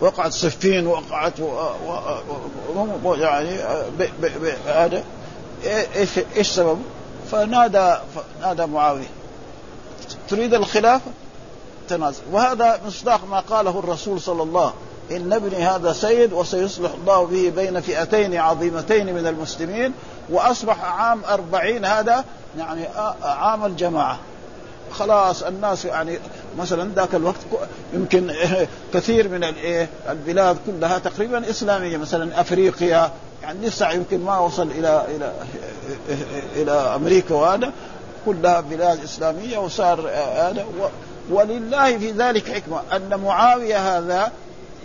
وقعت 0.00 0.32
صفين 0.32 0.86
وقعت 0.86 1.40
و... 1.40 3.14
يعني 3.14 3.50
هذا 4.66 5.04
إيش 5.96 6.08
إيش 6.36 6.48
سبب؟ 6.48 6.82
فنادى 7.32 7.96
نادى 8.40 8.66
معاوية. 8.66 9.08
تريد 10.28 10.54
الخلافة؟ 10.54 11.10
تنازل. 11.88 12.22
وهذا 12.32 12.80
مصداق 12.86 13.20
ما 13.30 13.40
قاله 13.40 13.78
الرسول 13.78 14.20
صلى 14.20 14.42
الله 14.42 14.62
عليه 14.62 14.74
إن 15.10 15.32
ابني 15.32 15.66
هذا 15.66 15.92
سيد 15.92 16.32
وسيصلح 16.32 16.90
الله 16.94 17.26
به 17.26 17.52
بين 17.56 17.80
فئتين 17.80 18.36
عظيمتين 18.36 19.14
من 19.14 19.26
المسلمين 19.26 19.92
وأصبح 20.28 20.84
عام 20.84 21.24
أربعين 21.24 21.84
هذا 21.84 22.24
يعني 22.58 22.84
عام 23.22 23.64
الجماعة. 23.64 24.18
خلاص 24.92 25.42
الناس 25.42 25.84
يعني 25.84 26.18
مثلا 26.58 26.90
ذاك 26.94 27.14
الوقت 27.14 27.36
يمكن 27.94 28.32
كثير 28.94 29.28
من 29.28 29.54
البلاد 30.10 30.56
كلها 30.66 30.98
تقريبا 30.98 31.50
إسلامية 31.50 31.96
مثلا 31.96 32.40
أفريقيا 32.40 33.10
يعني 33.42 33.66
لسه 33.66 33.90
يمكن 33.90 34.24
ما 34.24 34.38
وصل 34.38 34.70
إلى 34.70 35.06
إلى 35.16 35.32
إلى 36.56 36.72
أمريكا 36.72 37.34
وهذا. 37.34 37.72
كلها 38.26 38.60
بلاد 38.60 39.02
إسلامية 39.04 39.58
وصار 39.58 40.00
هذا. 40.36 40.66
ولله 41.30 41.98
في 41.98 42.10
ذلك 42.10 42.52
حكمة. 42.52 42.80
أن 42.92 43.20
معاوية 43.20 43.98
هذا 43.98 44.32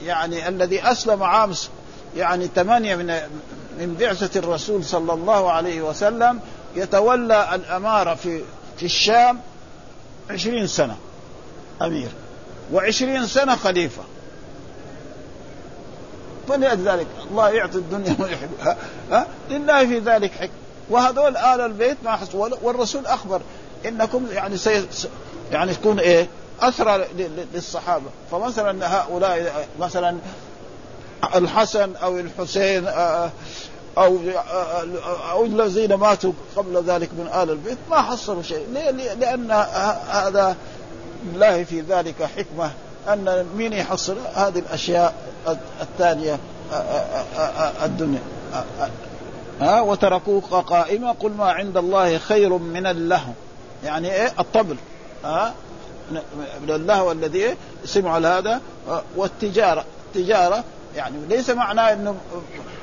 يعني 0.06 0.48
الذي 0.48 0.92
أسلم 0.92 1.24
عام 1.24 1.54
يعني 2.18 2.50
ثمانية 2.56 2.96
من 2.96 3.08
من 3.80 3.96
بعثة 4.00 4.40
الرسول 4.40 4.86
صلى 4.86 5.14
الله 5.14 5.52
عليه 5.52 5.82
وسلم 5.82 6.40
يتولى 6.76 7.56
الأمارة 7.56 8.16
في 8.16 8.42
في 8.78 8.86
الشام 8.86 9.40
عشرين 10.30 10.68
سنة 10.68 10.98
أمير 11.82 12.10
وعشرين 12.74 13.28
سنة 13.28 13.56
خليفة. 13.56 14.04
فلذلك 16.48 17.08
الله 17.32 17.50
يعطي 17.50 17.78
الدنيا 17.78 18.16
يحب 18.34 18.78
ها؟ 19.12 19.28
لله 19.50 19.86
في 19.86 20.00
ذلك 20.00 20.32
حكم. 20.32 20.52
وهذول 20.90 21.38
آل 21.38 21.62
البيت 21.62 21.98
ما 22.04 22.12
حصل 22.12 22.58
والرسول 22.62 23.06
أخبر 23.06 23.42
إنكم 23.86 24.26
يعني 24.32 24.58
سي 24.58 24.88
يعني 25.52 25.74
تكون 25.74 26.00
إيه؟ 26.00 26.28
أسرى 26.62 27.06
للصحابة. 27.54 28.06
فمثلا 28.32 28.98
هؤلاء 28.98 29.68
مثلا 29.80 30.18
الحسن 31.36 31.96
أو 31.96 32.20
الحسين 32.20 32.88
أو 33.98 34.18
أو 35.32 35.46
الذين 35.46 35.94
ماتوا 35.94 36.32
قبل 36.56 36.84
ذلك 36.84 37.10
من 37.14 37.30
آل 37.34 37.50
البيت 37.50 37.78
ما 37.90 38.02
حصلوا 38.02 38.42
شيء؟ 38.42 38.68
لأن 39.20 39.52
هذا 40.10 40.56
الله 41.34 41.64
في 41.64 41.82
ذلك 41.82 42.24
حكمة 42.38 42.72
أن 43.08 43.48
مين 43.56 43.74
يحصل؟ 43.74 44.18
هذه 44.34 44.60
الأشياء 44.60 45.14
الثانية 45.82 46.40
الدنيا. 47.84 48.22
ها 49.62 49.82
وتركوك 49.82 50.46
قائمة 50.46 51.12
قل 51.12 51.32
ما 51.32 51.52
عند 51.52 51.78
الله 51.78 52.18
خير 52.18 52.58
من 52.58 52.86
اللهو. 52.86 53.32
يعني 53.84 54.14
إيه؟ 54.14 54.34
الطبل. 54.40 54.76
ها 55.24 55.54
من 56.64 56.72
اللهو 56.72 57.12
الذي 57.12 57.56
سمعوا 57.86 58.40
هذا 58.40 58.62
والتجارة. 59.16 59.86
التجارة 60.08 60.64
يعني 60.96 61.16
ليس 61.30 61.50
معناه 61.50 61.94
إنه 61.94 62.16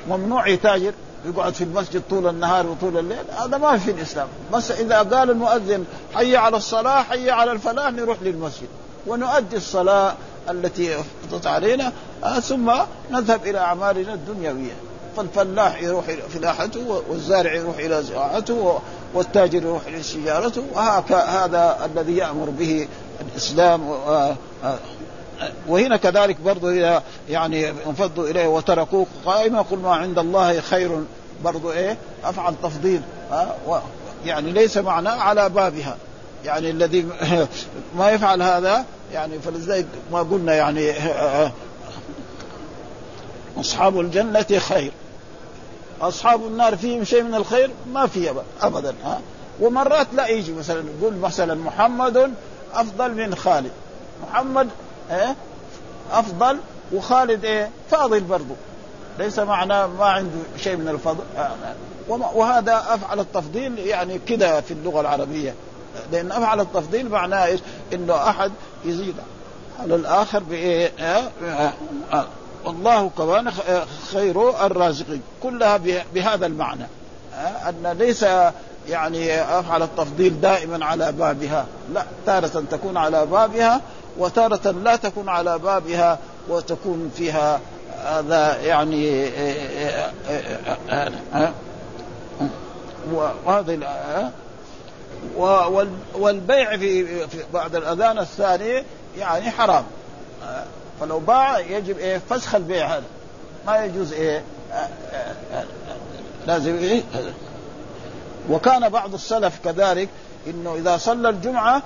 ممنوع 0.09 0.47
يتاجر 0.47 0.93
يقعد 1.25 1.53
في 1.53 1.63
المسجد 1.63 2.01
طول 2.09 2.27
النهار 2.27 2.67
وطول 2.67 2.97
الليل. 2.97 3.23
هذا 3.39 3.57
ما 3.57 3.77
في 3.77 3.91
الإسلام. 3.91 4.27
بس 4.53 4.71
إذا 4.71 4.97
قال 4.97 5.29
المؤذن 5.29 5.85
حي 6.15 6.35
على 6.35 6.57
الصلاة 6.57 7.03
حي 7.03 7.29
على 7.29 7.51
الفلاح 7.51 7.91
نروح 7.91 8.17
للمسجد. 8.21 8.67
ونؤدي 9.07 9.55
الصلاة 9.55 10.13
التي 10.49 10.97
فرضت 11.31 11.47
علينا 11.47 11.91
آه 12.23 12.39
ثم 12.39 12.71
نذهب 13.11 13.45
إلى 13.45 13.57
أعمالنا 13.57 14.13
الدنيوية. 14.13 14.73
فالفلاح 15.17 15.81
يروح 15.81 16.05
فلاحته 16.33 17.03
والزارع 17.09 17.53
يروح 17.53 17.77
إلى 17.77 18.03
زراعته 18.03 18.79
والتاجر 19.13 19.63
يروح 19.63 19.85
إلى 19.87 20.01
تجارته 20.01 20.63
وهذا 20.73 21.77
الذي 21.85 22.17
يأمر 22.17 22.49
به 22.49 22.87
الإسلام 23.21 23.89
وهنا 25.67 25.97
كذلك 25.97 26.37
برضه 26.41 27.01
يعني 27.29 27.69
انفضوا 27.69 28.27
إليه 28.27 28.47
وتركوه 28.47 29.07
قائمه 29.25 29.61
قل 29.61 29.77
ما 29.77 29.95
عند 29.95 30.19
الله 30.19 30.59
خير 30.61 31.03
برضه 31.43 31.73
إيه؟ 31.73 31.97
أفعل 32.23 32.53
تفضيل 32.63 33.01
ها؟ 33.31 33.55
يعني 34.25 34.51
ليس 34.51 34.77
معناه 34.77 35.11
على 35.11 35.49
بابها. 35.49 35.97
يعني 36.45 36.69
الذي 36.69 37.07
ما 37.97 38.09
يفعل 38.11 38.41
هذا 38.41 38.85
يعني 39.13 39.39
فلذلك 39.39 39.85
ما 40.11 40.19
قلنا 40.19 40.55
يعني 40.55 40.93
أصحاب 43.57 43.99
الجنة 43.99 44.59
خير. 44.59 44.91
أصحاب 46.01 46.45
النار 46.45 46.77
فيهم 46.77 47.03
شيء 47.03 47.23
من 47.23 47.35
الخير؟ 47.35 47.71
ما 47.93 48.07
في 48.07 48.33
ابدا 48.61 48.93
ها؟ 49.03 49.21
ومرات 49.61 50.07
لا 50.13 50.27
يجي 50.27 50.53
مثلا 50.53 50.83
يقول 50.99 51.15
مثلا 51.15 51.55
محمد 51.55 52.33
أفضل 52.73 53.13
من 53.15 53.35
خالد. 53.35 53.71
محمد 54.23 54.69
إيه؟ 55.11 55.35
أفضل. 56.11 56.57
وخالد 56.93 57.45
إيه؟ 57.45 57.69
فاضل 57.91 58.19
برضه 58.19 58.55
ليس 59.19 59.39
معناه 59.39 59.87
ما 59.87 60.05
عنده 60.05 60.39
شيء 60.57 60.75
من 60.75 60.87
الفضل. 60.87 61.23
وهذا 62.07 62.85
أفعل 62.89 63.19
التفضيل 63.19 63.79
يعني 63.79 64.19
كده 64.27 64.61
في 64.61 64.71
اللغة 64.71 65.01
العربية. 65.01 65.53
لأن 66.11 66.31
أفعل 66.31 66.59
التفضيل 66.59 67.09
معناه 67.09 67.45
إيش؟ 67.45 67.59
إنه 67.93 68.29
أحد 68.29 68.51
يزيد 68.85 69.15
على 69.79 69.95
الآخر 69.95 70.39
بإيه؟ 70.39 70.91
والله 72.65 73.09
كمان 73.17 73.51
خير 74.11 74.65
الرازقين 74.65 75.21
كلها 75.43 75.79
بهذا 76.13 76.45
المعنى. 76.45 76.87
أن 77.67 77.95
ليس 77.99 78.25
يعني 78.89 79.41
أفعل 79.41 79.83
التفضيل 79.83 80.41
دائما 80.41 80.85
على 80.85 81.11
بابها. 81.11 81.65
لا 81.93 82.05
تارة 82.25 82.63
تكون 82.71 82.97
على 82.97 83.25
بابها 83.25 83.81
وتارة 84.17 84.71
لا 84.71 84.95
تكون 84.95 85.29
على 85.29 85.59
بابها 85.59 86.19
وتكون 86.49 87.11
فيها 87.17 87.59
هذا 88.03 88.61
يعني 88.61 89.29
وهذه 93.11 93.79
والبيع 96.15 96.77
في 96.77 97.27
بعد 97.53 97.75
الأذان 97.75 98.19
الثاني 98.19 98.83
يعني 99.17 99.51
حرام. 99.51 99.83
فلو 100.99 101.19
باع 101.19 101.59
يجب 101.59 101.97
إيه؟ 101.97 102.21
فسخ 102.29 102.55
البيع 102.55 102.87
هذا. 102.87 103.03
ما 103.67 103.85
يجوز 103.85 104.13
إيه؟ 104.13 104.43
لازم 106.47 106.75
إيه؟ 106.75 107.03
وكان 108.49 108.89
بعض 108.89 109.13
السلف 109.13 109.59
كذلك 109.63 110.09
إنه 110.47 110.75
إذا 110.75 110.97
صلى 110.97 111.29
الجمعة 111.29 111.81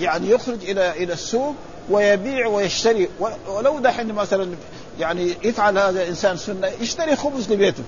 يعني 0.00 0.30
يخرج 0.30 0.70
إلى 0.70 0.90
إلى 0.90 1.12
السوق 1.12 1.54
ويبيع 1.90 2.46
ويشتري 2.46 3.08
ولو 3.48 3.78
دحين 3.78 4.12
مثلا 4.12 4.54
يعني 5.00 5.34
يفعل 5.44 5.78
هذا 5.78 6.02
الانسان 6.02 6.36
سنة 6.36 6.66
يشتري 6.80 7.16
خبز 7.16 7.52
لبيته 7.52 7.82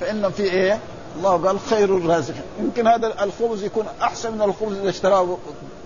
فإن 0.00 0.30
في 0.30 0.42
إيه؟ 0.42 0.78
الله 1.16 1.46
قال 1.46 1.60
خير 1.60 1.96
الرازق 1.96 2.34
يمكن 2.60 2.86
هذا 2.86 3.24
الخبز 3.24 3.64
يكون 3.64 3.86
أحسن 4.02 4.32
من 4.32 4.42
الخبز 4.42 4.76
اللي 4.76 4.90
اشتراه 4.90 5.38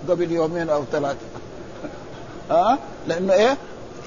قبل 0.08 0.32
يومين 0.32 0.70
أو 0.70 0.84
ثلاثة 0.92 1.18
ها 2.50 2.72
أه؟ 2.72 2.78
لأنه 3.08 3.32
إيه؟ 3.32 3.56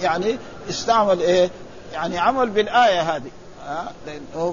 يعني 0.02 0.38
استعمل 0.70 1.20
إيه؟ 1.20 1.50
يعني 1.94 2.20
عمل 2.20 2.50
بالآية 2.50 3.02
هذه 3.02 3.32
ها 3.66 3.94
أه؟ 4.36 4.52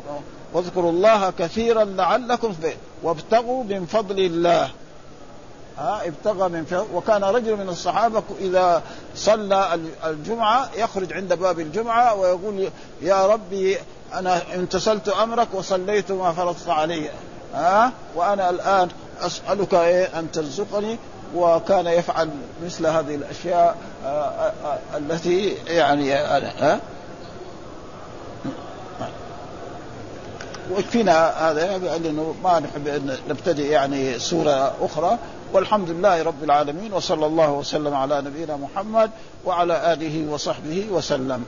واذكروا 0.53 0.91
الله 0.91 1.31
كثيرا 1.31 1.85
لعلكم 1.85 2.55
وابتغوا 3.03 3.65
من 3.65 3.87
فضل 3.87 4.19
الله. 4.19 4.71
ها 5.79 6.07
ابتغى 6.07 6.49
من 6.49 6.65
فضل. 6.65 6.87
وكان 6.95 7.25
رجل 7.25 7.57
من 7.57 7.69
الصحابة 7.69 8.23
إذا 8.41 8.83
صلى 9.17 9.79
الجمعة 10.05 10.71
يخرج 10.77 11.13
عند 11.13 11.35
باب 11.35 11.61
الجمعة 11.61 12.15
ويقول 12.15 12.69
يا 13.03 13.27
ربي 13.27 13.79
أنا 14.15 14.43
امتثلت 14.55 15.09
أمرك 15.09 15.49
وصليت 15.53 16.13
ما 16.13 16.33
فرضت 16.33 16.69
علي. 16.69 17.11
ها 17.55 17.93
وأنا 18.15 18.51
الآن 18.51 18.89
أسألك 19.21 19.75
إيه 19.75 20.19
أن 20.19 20.31
ترزقني. 20.31 20.99
وكان 21.35 21.87
يفعل 21.87 22.31
مثل 22.65 22.87
هذه 22.87 23.15
الأشياء 23.15 23.77
التي 24.97 25.57
يعني 25.67 26.13
ها 26.15 26.81
ويكفينا 30.77 31.51
هذا 31.51 31.79
لأنه 31.79 32.35
ما 32.45 32.61
نحب 32.61 32.89
أن 32.89 33.17
نبتدئ 33.29 33.67
يعني 33.67 34.19
سورة 34.19 34.75
أخرى. 34.81 35.19
والحمد 35.53 35.91
لله 35.91 36.23
رب 36.23 36.45
العالمين 36.45 36.93
وصلى 36.93 37.27
الله 37.27 37.53
وسلم 37.53 37.95
على 37.95 38.23
نبينا 38.23 38.57
محمد 38.57 39.11
وعلى 39.45 39.93
آله 39.93 40.33
وصحبه 40.33 40.87
وسلم. 40.91 41.45